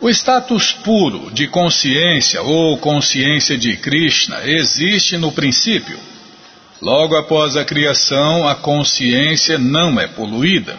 O 0.00 0.10
status 0.10 0.72
puro 0.72 1.30
de 1.30 1.46
consciência 1.46 2.42
ou 2.42 2.76
consciência 2.78 3.56
de 3.56 3.76
Krishna 3.76 4.40
existe 4.44 5.16
no 5.16 5.30
princípio. 5.30 5.98
Logo 6.80 7.16
após 7.16 7.56
a 7.56 7.64
criação, 7.64 8.48
a 8.48 8.56
consciência 8.56 9.56
não 9.58 10.00
é 10.00 10.08
poluída. 10.08 10.76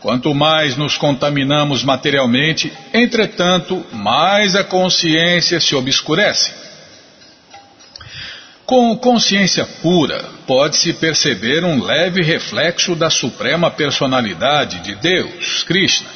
Quanto 0.00 0.34
mais 0.34 0.76
nos 0.76 0.96
contaminamos 0.96 1.82
materialmente, 1.82 2.72
entretanto, 2.94 3.84
mais 3.92 4.54
a 4.54 4.64
consciência 4.64 5.60
se 5.60 5.74
obscurece. 5.74 6.67
Com 8.68 8.94
consciência 8.98 9.66
pura, 9.80 10.22
pode-se 10.46 10.92
perceber 10.92 11.64
um 11.64 11.82
leve 11.82 12.20
reflexo 12.22 12.94
da 12.94 13.08
suprema 13.08 13.70
personalidade 13.70 14.80
de 14.80 14.94
Deus, 14.94 15.62
Krishna, 15.62 16.06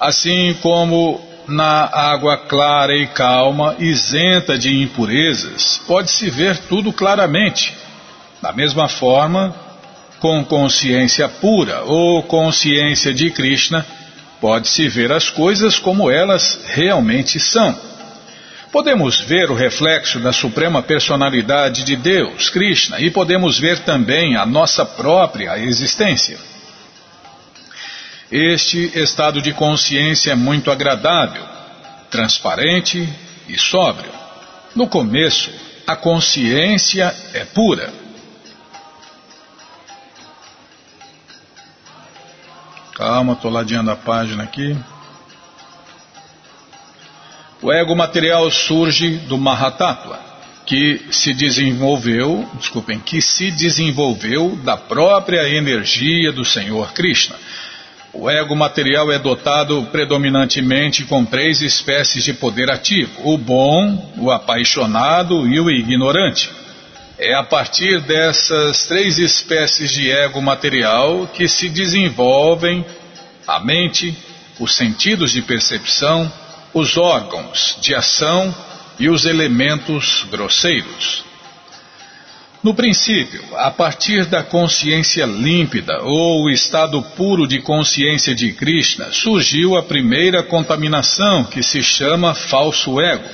assim 0.00 0.56
como 0.62 1.20
na 1.46 1.84
água 1.92 2.38
clara 2.38 2.96
e 2.96 3.06
calma, 3.08 3.76
isenta 3.78 4.56
de 4.56 4.80
impurezas, 4.80 5.78
pode-se 5.86 6.30
ver 6.30 6.56
tudo 6.70 6.90
claramente. 6.90 7.76
Da 8.40 8.50
mesma 8.50 8.88
forma, 8.88 9.54
com 10.20 10.42
consciência 10.42 11.28
pura 11.28 11.82
ou 11.82 12.22
consciência 12.22 13.12
de 13.12 13.30
Krishna, 13.30 13.84
pode-se 14.40 14.88
ver 14.88 15.12
as 15.12 15.28
coisas 15.28 15.78
como 15.78 16.10
elas 16.10 16.60
realmente 16.64 17.38
são. 17.38 17.89
Podemos 18.72 19.20
ver 19.20 19.50
o 19.50 19.54
reflexo 19.54 20.20
da 20.20 20.32
suprema 20.32 20.80
personalidade 20.80 21.82
de 21.82 21.96
Deus, 21.96 22.48
Krishna, 22.50 23.00
e 23.00 23.10
podemos 23.10 23.58
ver 23.58 23.80
também 23.80 24.36
a 24.36 24.46
nossa 24.46 24.86
própria 24.86 25.58
existência. 25.58 26.38
Este 28.30 28.96
estado 28.96 29.42
de 29.42 29.52
consciência 29.52 30.30
é 30.30 30.34
muito 30.36 30.70
agradável, 30.70 31.42
transparente 32.10 33.08
e 33.48 33.58
sóbrio. 33.58 34.12
No 34.76 34.86
começo, 34.86 35.50
a 35.84 35.96
consciência 35.96 37.12
é 37.34 37.44
pura. 37.44 37.92
Calma, 42.94 43.32
estou 43.32 43.50
ladeando 43.50 43.90
a 43.90 43.96
página 43.96 44.44
aqui. 44.44 44.76
O 47.62 47.70
ego 47.70 47.94
material 47.94 48.50
surge 48.50 49.18
do 49.28 49.36
Mahatattva, 49.36 50.18
que 50.64 51.00
se 51.10 51.34
desenvolveu, 51.34 52.48
desculpem, 52.54 52.98
que 52.98 53.20
se 53.20 53.50
desenvolveu 53.50 54.56
da 54.64 54.78
própria 54.78 55.46
energia 55.46 56.32
do 56.32 56.42
Senhor 56.42 56.92
Krishna. 56.94 57.36
O 58.14 58.30
ego 58.30 58.56
material 58.56 59.12
é 59.12 59.18
dotado 59.18 59.86
predominantemente 59.92 61.04
com 61.04 61.22
três 61.22 61.60
espécies 61.60 62.24
de 62.24 62.32
poder 62.32 62.70
ativo: 62.70 63.12
o 63.24 63.36
bom, 63.36 64.10
o 64.16 64.30
apaixonado 64.30 65.46
e 65.46 65.60
o 65.60 65.70
ignorante. 65.70 66.50
É 67.18 67.34
a 67.34 67.42
partir 67.42 68.00
dessas 68.00 68.86
três 68.86 69.18
espécies 69.18 69.92
de 69.92 70.10
ego 70.10 70.40
material 70.40 71.28
que 71.34 71.46
se 71.46 71.68
desenvolvem 71.68 72.84
a 73.46 73.60
mente, 73.60 74.16
os 74.58 74.74
sentidos 74.74 75.32
de 75.32 75.42
percepção, 75.42 76.32
os 76.72 76.96
órgãos 76.96 77.76
de 77.80 77.94
ação 77.94 78.54
e 78.98 79.08
os 79.08 79.26
elementos 79.26 80.26
grosseiros. 80.30 81.24
No 82.62 82.74
princípio, 82.74 83.42
a 83.56 83.70
partir 83.70 84.26
da 84.26 84.42
consciência 84.42 85.24
límpida 85.24 86.02
ou 86.02 86.50
estado 86.50 87.00
puro 87.16 87.46
de 87.46 87.62
consciência 87.62 88.34
de 88.34 88.52
Krishna, 88.52 89.10
surgiu 89.10 89.76
a 89.76 89.82
primeira 89.82 90.42
contaminação 90.42 91.44
que 91.44 91.62
se 91.62 91.82
chama 91.82 92.34
falso 92.34 93.00
ego, 93.00 93.24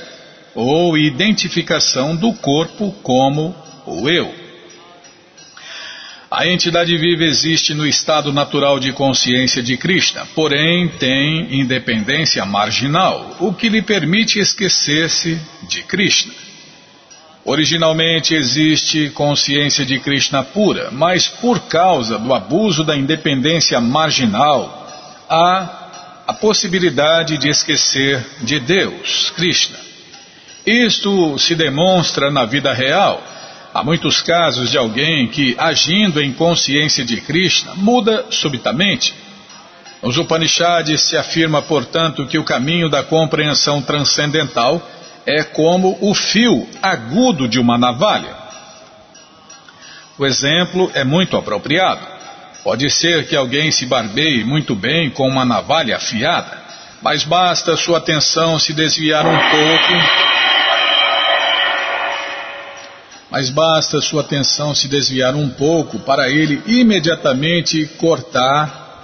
ou 0.55 0.97
identificação 0.97 2.15
do 2.15 2.33
corpo 2.33 2.93
como 3.03 3.53
o 3.85 4.07
eu. 4.09 4.46
A 6.29 6.45
entidade 6.45 6.97
viva 6.97 7.23
existe 7.23 7.73
no 7.73 7.87
estado 7.87 8.33
natural 8.33 8.79
de 8.79 8.91
consciência 8.91 9.63
de 9.63 9.77
Krishna, 9.77 10.27
porém 10.35 10.89
tem 10.89 11.61
independência 11.61 12.43
marginal, 12.45 13.37
o 13.39 13.53
que 13.53 13.69
lhe 13.69 13.81
permite 13.81 14.37
esquecer-se 14.37 15.39
de 15.69 15.83
Krishna. 15.83 16.33
Originalmente 17.45 18.35
existe 18.35 19.09
consciência 19.11 19.85
de 19.85 19.99
Krishna 20.01 20.43
pura, 20.43 20.89
mas 20.91 21.29
por 21.29 21.61
causa 21.61 22.19
do 22.19 22.33
abuso 22.33 22.83
da 22.83 22.97
independência 22.97 23.79
marginal, 23.79 24.85
há 25.29 26.23
a 26.27 26.33
possibilidade 26.33 27.37
de 27.37 27.47
esquecer 27.47 28.21
de 28.41 28.59
Deus, 28.59 29.29
Krishna. 29.29 29.77
Isto 30.65 31.39
se 31.39 31.55
demonstra 31.55 32.29
na 32.29 32.43
vida 32.43 32.73
real 32.73 33.23
Há 33.77 33.83
muitos 33.83 34.23
casos 34.23 34.71
de 34.71 34.77
alguém 34.79 35.27
que, 35.27 35.55
agindo 35.55 36.19
em 36.19 36.33
consciência 36.33 37.05
de 37.05 37.21
Krishna, 37.21 37.75
muda 37.75 38.25
subitamente. 38.31 39.13
Nos 40.01 40.17
Upanishads 40.17 40.99
se 41.01 41.15
afirma, 41.15 41.61
portanto, 41.61 42.25
que 42.25 42.39
o 42.39 42.43
caminho 42.43 42.89
da 42.89 43.03
compreensão 43.03 43.79
transcendental 43.79 44.81
é 45.27 45.43
como 45.43 45.95
o 46.01 46.15
fio 46.15 46.67
agudo 46.81 47.47
de 47.47 47.59
uma 47.59 47.77
navalha. 47.77 48.35
O 50.17 50.25
exemplo 50.25 50.89
é 50.95 51.03
muito 51.03 51.37
apropriado. 51.37 52.01
Pode 52.63 52.89
ser 52.89 53.27
que 53.27 53.35
alguém 53.35 53.69
se 53.69 53.85
barbeie 53.85 54.43
muito 54.43 54.73
bem 54.73 55.11
com 55.11 55.27
uma 55.29 55.45
navalha 55.45 55.97
afiada, 55.97 56.63
mas 56.99 57.23
basta 57.23 57.77
sua 57.77 57.99
atenção 57.99 58.57
se 58.57 58.73
desviar 58.73 59.23
um 59.23 59.37
pouco 59.37 59.93
mas 63.29 63.49
basta 63.49 64.01
sua 64.01 64.21
atenção 64.21 64.73
se 64.73 64.87
desviar 64.87 65.35
um 65.35 65.49
pouco 65.49 65.99
para 65.99 66.29
ele 66.29 66.61
imediatamente 66.65 67.85
cortar. 67.97 69.01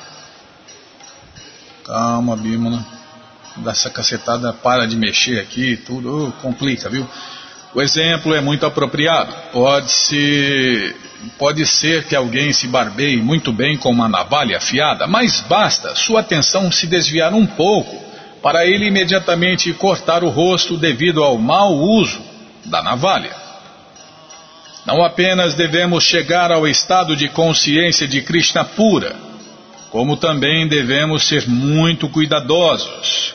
Calma, 1.85 2.35
Bímola. 2.35 2.85
Dessa 3.57 3.89
cacetada 3.89 4.51
para 4.51 4.87
de 4.87 4.95
mexer 4.95 5.39
aqui, 5.39 5.77
tudo 5.77 6.29
oh, 6.29 6.41
complica, 6.41 6.89
viu? 6.89 7.07
O 7.75 7.81
exemplo 7.81 8.33
é 8.33 8.41
muito 8.41 8.65
apropriado. 8.65 9.31
Pode 9.51 9.91
ser, 9.91 10.95
pode 11.37 11.65
ser 11.65 12.05
que 12.05 12.15
alguém 12.15 12.51
se 12.51 12.65
barbeie 12.67 13.21
muito 13.21 13.51
bem 13.51 13.77
com 13.77 13.91
uma 13.91 14.07
navalha 14.07 14.57
afiada, 14.57 15.05
mas 15.05 15.41
basta 15.41 15.93
sua 15.95 16.21
atenção 16.21 16.71
se 16.71 16.87
desviar 16.87 17.33
um 17.33 17.45
pouco 17.45 18.01
para 18.41 18.65
ele 18.65 18.87
imediatamente 18.87 19.71
cortar 19.73 20.23
o 20.23 20.29
rosto 20.29 20.77
devido 20.77 21.23
ao 21.23 21.37
mau 21.37 21.75
uso 21.75 22.21
da 22.65 22.81
navalha. 22.81 23.42
Não 24.85 25.03
apenas 25.03 25.55
devemos 25.55 26.03
chegar 26.03 26.51
ao 26.51 26.67
estado 26.67 27.15
de 27.15 27.29
consciência 27.29 28.07
de 28.07 28.21
Krishna 28.21 28.65
pura, 28.65 29.15
como 29.89 30.17
também 30.17 30.67
devemos 30.67 31.27
ser 31.27 31.47
muito 31.47 32.09
cuidadosos. 32.09 33.33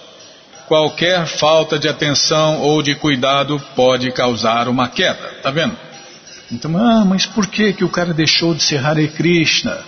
Qualquer 0.67 1.27
falta 1.27 1.79
de 1.79 1.89
atenção 1.89 2.61
ou 2.61 2.83
de 2.83 2.95
cuidado 2.95 3.59
pode 3.75 4.13
causar 4.13 4.69
uma 4.69 4.89
queda, 4.89 5.39
tá 5.43 5.51
vendo? 5.51 5.75
Então, 6.53 6.77
ah, 6.77 7.05
mas 7.05 7.25
por 7.25 7.47
que 7.47 7.73
que 7.73 7.85
o 7.85 7.89
cara 7.89 8.13
deixou 8.13 8.55
de 8.55 8.63
ser 8.63 8.85
Hare 8.85 9.09
Krishna? 9.09 9.79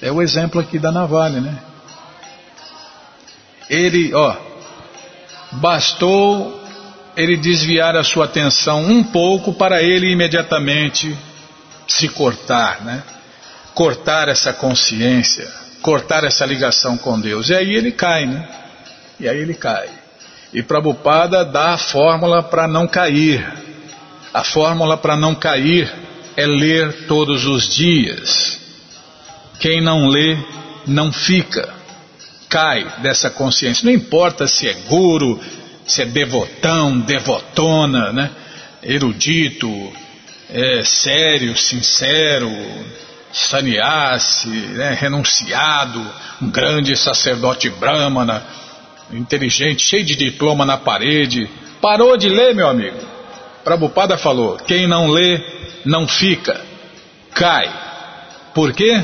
É 0.00 0.10
o 0.10 0.20
exemplo 0.20 0.60
aqui 0.60 0.80
da 0.80 0.90
navalha, 0.90 1.40
né? 1.40 1.58
Ele, 3.70 4.12
ó, 4.12 4.36
bastou 5.52 6.61
ele 7.16 7.36
desviar 7.36 7.96
a 7.96 8.04
sua 8.04 8.24
atenção 8.24 8.84
um 8.84 9.02
pouco 9.04 9.52
para 9.52 9.82
ele 9.82 10.10
imediatamente 10.10 11.16
se 11.86 12.08
cortar, 12.08 12.82
né? 12.82 13.02
Cortar 13.74 14.28
essa 14.28 14.52
consciência, 14.52 15.48
cortar 15.82 16.24
essa 16.24 16.44
ligação 16.46 16.96
com 16.96 17.20
Deus. 17.20 17.50
E 17.50 17.54
aí 17.54 17.74
ele 17.74 17.92
cai, 17.92 18.26
né? 18.26 18.48
E 19.18 19.28
aí 19.28 19.38
ele 19.38 19.54
cai. 19.54 19.88
E 20.52 20.62
Prabhupada 20.62 21.44
dá 21.44 21.74
a 21.74 21.78
fórmula 21.78 22.42
para 22.42 22.68
não 22.68 22.86
cair. 22.86 23.46
A 24.32 24.44
fórmula 24.44 24.96
para 24.96 25.16
não 25.16 25.34
cair 25.34 25.92
é 26.36 26.46
ler 26.46 27.06
todos 27.06 27.46
os 27.46 27.68
dias. 27.68 28.58
Quem 29.58 29.80
não 29.80 30.08
lê, 30.08 30.36
não 30.86 31.12
fica. 31.12 31.68
Cai 32.48 32.86
dessa 32.98 33.30
consciência. 33.30 33.84
Não 33.84 33.92
importa 33.92 34.46
se 34.46 34.68
é 34.68 34.74
guru, 34.88 35.40
se 35.92 36.02
é 36.02 36.06
devotão, 36.06 37.00
devotona, 37.00 38.12
né? 38.12 38.30
erudito, 38.82 39.92
é, 40.50 40.82
sério, 40.84 41.56
sincero, 41.56 42.50
sannyasi, 43.30 44.48
né? 44.48 44.96
renunciado, 44.98 46.04
um 46.40 46.50
grande 46.50 46.96
sacerdote 46.96 47.68
brahmana, 47.68 48.42
inteligente, 49.12 49.82
cheio 49.82 50.04
de 50.04 50.16
diploma 50.16 50.64
na 50.64 50.78
parede. 50.78 51.48
Parou 51.80 52.16
de 52.16 52.30
ler, 52.30 52.54
meu 52.54 52.68
amigo. 52.68 52.96
Prabhupada 53.62 54.16
falou: 54.16 54.56
quem 54.56 54.86
não 54.86 55.08
lê, 55.08 55.40
não 55.84 56.08
fica, 56.08 56.58
cai. 57.34 57.70
Por 58.54 58.72
quê? 58.72 59.02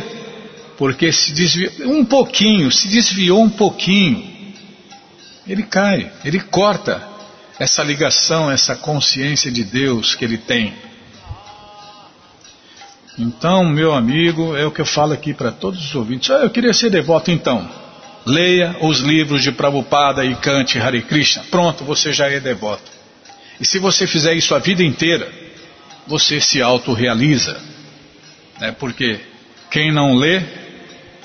Porque 0.78 1.12
se 1.12 1.32
desviou 1.32 1.92
um 1.92 2.04
pouquinho, 2.04 2.70
se 2.72 2.88
desviou 2.88 3.42
um 3.42 3.50
pouquinho 3.50 4.37
ele 5.48 5.62
cai, 5.62 6.10
ele 6.24 6.38
corta 6.40 7.02
essa 7.58 7.82
ligação, 7.82 8.50
essa 8.50 8.76
consciência 8.76 9.50
de 9.50 9.64
Deus 9.64 10.14
que 10.14 10.24
ele 10.24 10.36
tem. 10.36 10.74
Então, 13.18 13.64
meu 13.64 13.92
amigo, 13.92 14.54
é 14.56 14.64
o 14.64 14.70
que 14.70 14.80
eu 14.80 14.86
falo 14.86 15.12
aqui 15.12 15.34
para 15.34 15.50
todos 15.50 15.82
os 15.82 15.94
ouvintes. 15.94 16.30
Ah, 16.30 16.42
eu 16.42 16.50
queria 16.50 16.72
ser 16.72 16.90
devoto, 16.90 17.30
então. 17.32 17.68
Leia 18.24 18.76
os 18.82 19.00
livros 19.00 19.42
de 19.42 19.50
Prabhupada 19.50 20.24
e 20.24 20.34
cante 20.36 20.78
Hare 20.78 21.02
Krishna. 21.02 21.44
Pronto, 21.50 21.82
você 21.82 22.12
já 22.12 22.28
é 22.28 22.38
devoto. 22.38 22.92
E 23.58 23.66
se 23.66 23.78
você 23.78 24.06
fizer 24.06 24.34
isso 24.34 24.54
a 24.54 24.58
vida 24.60 24.84
inteira, 24.84 25.28
você 26.06 26.40
se 26.40 26.62
autorrealiza. 26.62 27.60
Né? 28.60 28.70
Porque 28.70 29.18
quem 29.70 29.90
não 29.90 30.14
lê, 30.14 30.40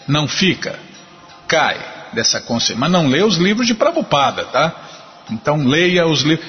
não 0.07 0.27
fica, 0.27 0.79
cai 1.47 1.92
dessa 2.13 2.39
consciência. 2.41 2.79
Mas 2.79 2.91
não 2.91 3.07
lê 3.07 3.23
os 3.23 3.37
livros 3.37 3.67
de 3.67 3.73
Prabhupada, 3.73 4.45
tá? 4.45 4.73
Então 5.31 5.65
leia 5.65 6.05
os 6.07 6.21
livros. 6.21 6.47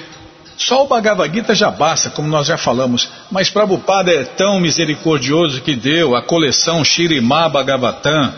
Só 0.57 0.83
o 0.85 0.87
Bhagavad 0.87 1.33
Gita 1.33 1.53
já 1.53 1.69
basta, 1.69 2.09
como 2.09 2.27
nós 2.27 2.47
já 2.47 2.57
falamos. 2.57 3.09
Mas 3.29 3.49
Prabhupada 3.49 4.11
é 4.11 4.23
tão 4.23 4.59
misericordioso 4.59 5.61
que 5.61 5.75
deu 5.75 6.15
a 6.15 6.21
coleção 6.21 6.83
Shirimá 6.83 7.49
Bhagavatam, 7.49 8.33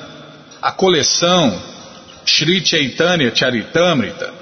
a 0.62 0.72
coleção 0.72 1.56
Sri 2.26 2.66
Chaitanya 2.66 3.34
Charitamrita, 3.34 4.34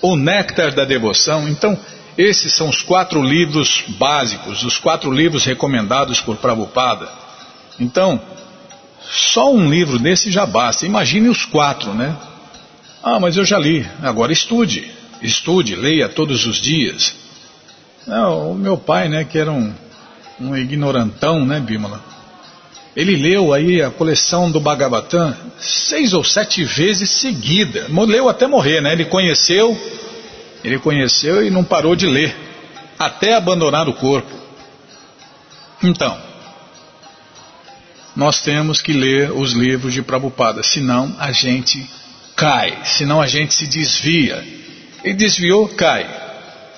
o 0.00 0.16
Néctar 0.16 0.74
da 0.74 0.84
Devoção. 0.84 1.48
Então, 1.48 1.78
esses 2.16 2.54
são 2.54 2.68
os 2.68 2.80
quatro 2.80 3.22
livros 3.22 3.84
básicos, 3.98 4.62
os 4.64 4.78
quatro 4.78 5.10
livros 5.10 5.44
recomendados 5.44 6.20
por 6.20 6.36
Prabhupada. 6.36 7.08
Então, 7.78 8.20
só 9.10 9.52
um 9.52 9.70
livro 9.70 9.98
desse 9.98 10.30
já 10.30 10.46
basta. 10.46 10.86
Imagine 10.86 11.28
os 11.28 11.44
quatro, 11.44 11.92
né? 11.94 12.16
Ah, 13.02 13.20
mas 13.20 13.36
eu 13.36 13.44
já 13.44 13.58
li. 13.58 13.86
Agora 14.02 14.32
estude. 14.32 14.90
Estude, 15.22 15.76
leia 15.76 16.08
todos 16.08 16.46
os 16.46 16.60
dias. 16.60 17.14
Não, 18.06 18.52
o 18.52 18.54
meu 18.54 18.76
pai, 18.76 19.08
né, 19.08 19.24
que 19.24 19.38
era 19.38 19.50
um, 19.50 19.72
um 20.40 20.56
ignorantão, 20.56 21.44
né, 21.44 21.60
Bímola? 21.60 22.02
Ele 22.96 23.16
leu 23.16 23.52
aí 23.52 23.82
a 23.82 23.90
coleção 23.90 24.50
do 24.50 24.60
Bhagavatam 24.60 25.34
seis 25.58 26.12
ou 26.12 26.22
sete 26.22 26.64
vezes 26.64 27.10
seguida. 27.10 27.86
Leu 28.06 28.28
até 28.28 28.46
morrer, 28.46 28.80
né? 28.80 28.92
Ele 28.92 29.04
conheceu, 29.04 29.76
ele 30.62 30.78
conheceu 30.78 31.44
e 31.44 31.50
não 31.50 31.64
parou 31.64 31.96
de 31.96 32.06
ler, 32.06 32.36
até 32.98 33.34
abandonar 33.34 33.88
o 33.88 33.94
corpo. 33.94 34.32
Então, 35.82 36.16
nós 38.16 38.40
temos 38.40 38.80
que 38.80 38.92
ler 38.92 39.32
os 39.32 39.52
livros 39.52 39.92
de 39.92 40.02
Prabhupada, 40.02 40.62
senão 40.62 41.14
a 41.18 41.32
gente 41.32 41.88
cai, 42.36 42.78
senão 42.84 43.20
a 43.20 43.26
gente 43.26 43.54
se 43.54 43.66
desvia. 43.66 44.42
E 45.04 45.12
desviou, 45.12 45.68
cai. 45.68 46.06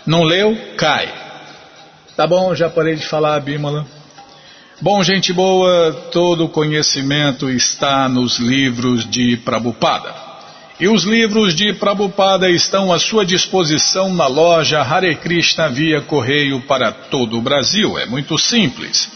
Não 0.07 0.22
leu, 0.22 0.57
cai. 0.76 1.12
Tá 2.16 2.26
bom, 2.26 2.55
já 2.55 2.68
parei 2.70 2.97
de 2.97 3.07
falar, 3.07 3.39
Bímola. 3.41 3.87
Bom, 4.80 5.03
gente 5.03 5.32
boa, 5.32 5.93
todo 6.12 6.49
conhecimento 6.49 7.49
está 7.49 8.09
nos 8.09 8.39
livros 8.39 9.09
de 9.09 9.37
Prabhupada. 9.39 10.14
E 10.78 10.89
os 10.89 11.05
livros 11.05 11.55
de 11.55 11.72
Prabhupada 11.72 12.51
estão 12.51 12.93
à 12.93 12.99
sua 12.99 13.24
disposição 13.24 14.12
na 14.12 14.26
loja 14.26 14.82
Hare 14.82 15.14
Krishna 15.16 15.68
via 15.68 16.03
correio 16.03 16.61
para 16.61 16.93
todo 16.93 17.39
o 17.39 17.43
Brasil. 17.43 17.99
É 17.99 18.05
muito 18.05 18.37
simples. 18.37 19.11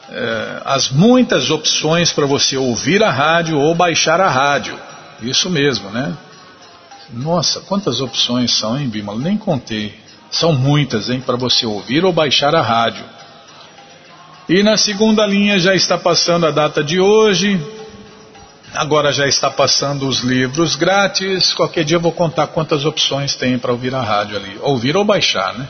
é, 0.10 0.62
as 0.66 0.90
muitas 0.90 1.50
opções 1.50 2.12
para 2.12 2.26
você 2.26 2.58
ouvir 2.58 3.04
a 3.04 3.12
rádio 3.12 3.58
ou 3.58 3.74
baixar 3.74 4.22
a 4.22 4.30
rádio. 4.30 4.80
Isso 5.22 5.50
mesmo, 5.50 5.90
né? 5.90 6.16
Nossa, 7.12 7.62
quantas 7.62 8.02
opções 8.02 8.52
são, 8.58 8.78
hein, 8.80 8.88
Bima? 8.88 9.16
Nem 9.16 9.38
contei. 9.38 9.98
São 10.30 10.54
muitas, 10.54 11.10
hein, 11.10 11.22
para 11.22 11.38
você 11.38 11.66
ouvir 11.66 12.04
ou 12.04 12.12
baixar 12.12 12.54
a 12.56 12.62
rádio. 12.62 13.06
E 14.50 14.62
na 14.62 14.78
segunda 14.78 15.26
linha 15.26 15.58
já 15.58 15.74
está 15.74 15.98
passando 15.98 16.46
a 16.46 16.52
data 16.52 16.84
de 16.84 17.00
hoje. 17.00 17.60
Agora 18.74 19.12
já 19.12 19.28
está 19.28 19.50
passando 19.50 20.08
os 20.08 20.20
livros 20.20 20.76
grátis. 20.76 21.54
Qualquer 21.54 21.84
dia 21.84 21.98
eu 21.98 22.02
vou 22.02 22.12
contar 22.12 22.48
quantas 22.48 22.86
opções 22.86 23.36
tem 23.36 23.58
para 23.58 23.72
ouvir 23.72 23.96
a 23.96 24.02
rádio 24.02 24.38
ali. 24.38 24.60
Ouvir 24.62 24.98
ou 24.98 25.06
baixar, 25.06 25.54
né? 25.54 25.68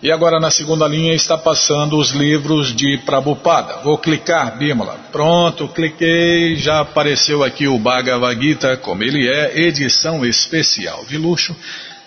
E 0.00 0.12
agora 0.12 0.38
na 0.38 0.48
segunda 0.48 0.86
linha 0.86 1.12
está 1.12 1.36
passando 1.36 1.98
os 1.98 2.10
livros 2.10 2.72
de 2.74 2.98
Prabhupada. 2.98 3.78
Vou 3.82 3.98
clicar, 3.98 4.56
Bímola. 4.56 4.96
Pronto, 5.10 5.66
cliquei, 5.66 6.54
já 6.54 6.80
apareceu 6.80 7.42
aqui 7.42 7.66
o 7.66 7.76
Bhagavad 7.80 8.40
Gita, 8.40 8.76
como 8.76 9.02
ele 9.02 9.28
é, 9.28 9.58
edição 9.58 10.24
especial 10.24 11.04
de 11.06 11.18
luxo. 11.18 11.54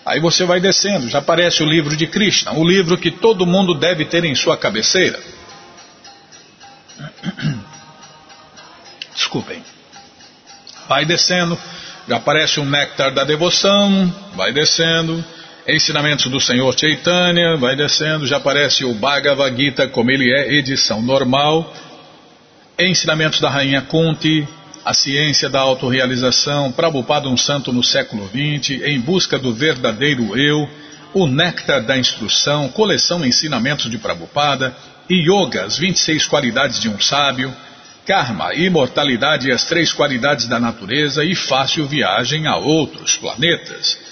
Aí 0.06 0.20
você 0.20 0.46
vai 0.46 0.58
descendo, 0.58 1.06
já 1.10 1.18
aparece 1.18 1.62
o 1.62 1.66
livro 1.66 1.94
de 1.94 2.06
Krishna, 2.06 2.54
o 2.54 2.66
livro 2.66 2.96
que 2.96 3.10
todo 3.10 3.46
mundo 3.46 3.74
deve 3.74 4.06
ter 4.06 4.24
em 4.24 4.34
sua 4.34 4.56
cabeceira. 4.56 5.20
Desculpem. 9.14 9.62
Vai 10.88 11.04
descendo, 11.04 11.58
já 12.08 12.16
aparece 12.16 12.58
o 12.58 12.64
Néctar 12.64 13.12
da 13.12 13.22
Devoção, 13.22 14.12
vai 14.34 14.50
descendo 14.50 15.22
Ensinamentos 15.66 16.26
do 16.26 16.40
Senhor 16.40 16.76
Chaitanya, 16.76 17.56
vai 17.56 17.76
descendo, 17.76 18.26
já 18.26 18.38
aparece 18.38 18.84
o 18.84 18.94
Bhagavad 18.94 19.56
Gita 19.56 19.86
como 19.86 20.10
ele 20.10 20.28
é, 20.32 20.54
edição 20.54 21.00
normal. 21.00 21.72
Ensinamentos 22.76 23.40
da 23.40 23.48
Rainha 23.48 23.80
Kunti, 23.80 24.46
a 24.84 24.92
ciência 24.92 25.48
da 25.48 25.60
autorrealização, 25.60 26.72
Prabhupada 26.72 27.28
um 27.28 27.36
santo 27.36 27.72
no 27.72 27.80
século 27.80 28.26
XX, 28.26 28.82
em 28.82 28.98
busca 28.98 29.38
do 29.38 29.54
verdadeiro 29.54 30.36
eu, 30.36 30.68
o 31.14 31.28
Néctar 31.28 31.84
da 31.84 31.96
Instrução, 31.96 32.68
coleção 32.68 33.24
Ensinamentos 33.24 33.88
de 33.88 33.98
Prabhupada, 33.98 34.74
Yoga, 35.08 35.64
as 35.64 35.78
26 35.78 36.26
qualidades 36.26 36.80
de 36.80 36.88
um 36.88 37.00
sábio, 37.00 37.54
Karma, 38.04 38.52
imortalidade 38.52 39.48
e 39.48 39.52
as 39.52 39.62
três 39.62 39.92
qualidades 39.92 40.46
da 40.48 40.58
natureza 40.58 41.24
e 41.24 41.36
fácil 41.36 41.86
viagem 41.86 42.48
a 42.48 42.56
outros 42.56 43.16
planetas. 43.16 44.11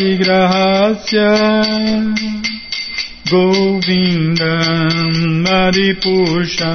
विग्रहस्य 0.00 1.26
Govindam 3.30 5.04
Maripusha 5.44 6.72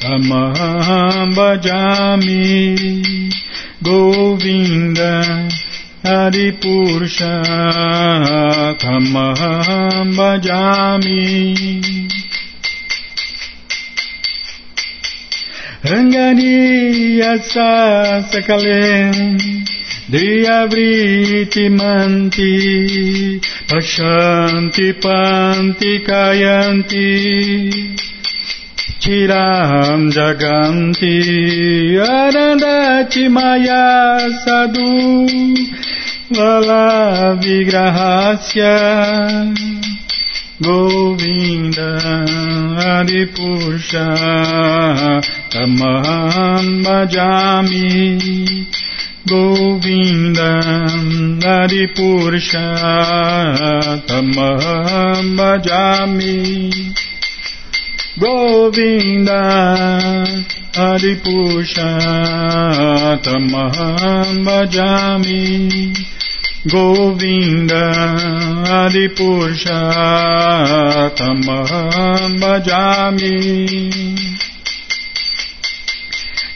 Tamaham 0.00 1.32
Bhajami 1.34 2.68
Govinda 3.82 5.48
Adipusha 6.04 7.42
Tamaham 8.78 10.14
Bhajami 10.14 11.24
Rangani 15.84 17.22
Asa 17.22 18.28
Diyavriti 20.08 21.68
manti 21.68 23.38
Pashanti 23.68 24.96
panti 24.96 26.00
kayanti 26.00 27.12
Chiram 29.04 30.08
jaganti 30.08 31.12
Arandati 32.00 33.28
maya 33.28 34.16
sadhu 34.48 35.28
Vala 36.32 37.36
vigrahasya 37.36 38.76
Govinda 40.56 42.00
Adipusha 42.96 44.08
Tamam 45.52 46.80
bhajami 46.80 48.48
Govinda 49.26 50.62
Nari 51.42 51.86
Purushottam 51.94 52.58
Bhajami 55.36 56.70
Govinda 58.18 59.42
Hari 60.74 61.14
Purushottam 61.22 61.84
Bhajami 64.46 65.42
Govinda 66.70 67.84
Hari 68.68 69.08
Purushottam 69.18 69.78
Bhajami 72.40 73.36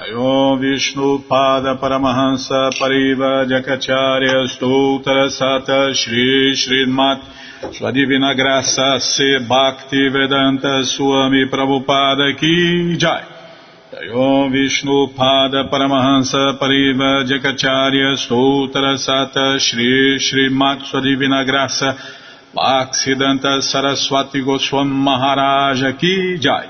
Om 0.00 0.58
Vishnu 0.58 1.18
Pada 1.28 1.76
Paramahansa 1.76 2.70
Pariva 2.78 3.44
Jakacharya 3.44 4.48
Stoutra 4.48 5.28
Sata 5.28 5.92
Shri 5.92 6.54
Srimat 6.56 7.20
Sua 7.74 7.92
Divina 7.92 8.34
Graça 8.34 8.98
Se 8.98 9.40
Bhakti 9.46 10.08
Vedanta 10.08 10.82
Swami 10.84 11.50
Prabhupada 11.50 12.34
Ki 12.34 12.96
Jai. 12.96 13.24
Om 14.14 14.50
Vishnu 14.50 15.08
Pada 15.14 15.68
Paramahansa 15.68 16.58
Pariva 16.58 17.22
Jakacharya 17.28 18.16
Stoutra 18.16 18.96
Sata 18.96 19.58
Shri 19.60 20.16
Srimat 20.18 20.80
Sua 20.86 21.02
Divina 21.02 21.44
Graça 21.44 21.94
Bhaksidanta 22.56 23.60
Saraswati 23.60 24.40
Goswam 24.40 24.88
Maharaja 24.88 25.92
Ki 25.92 26.38
Jai 26.40 26.69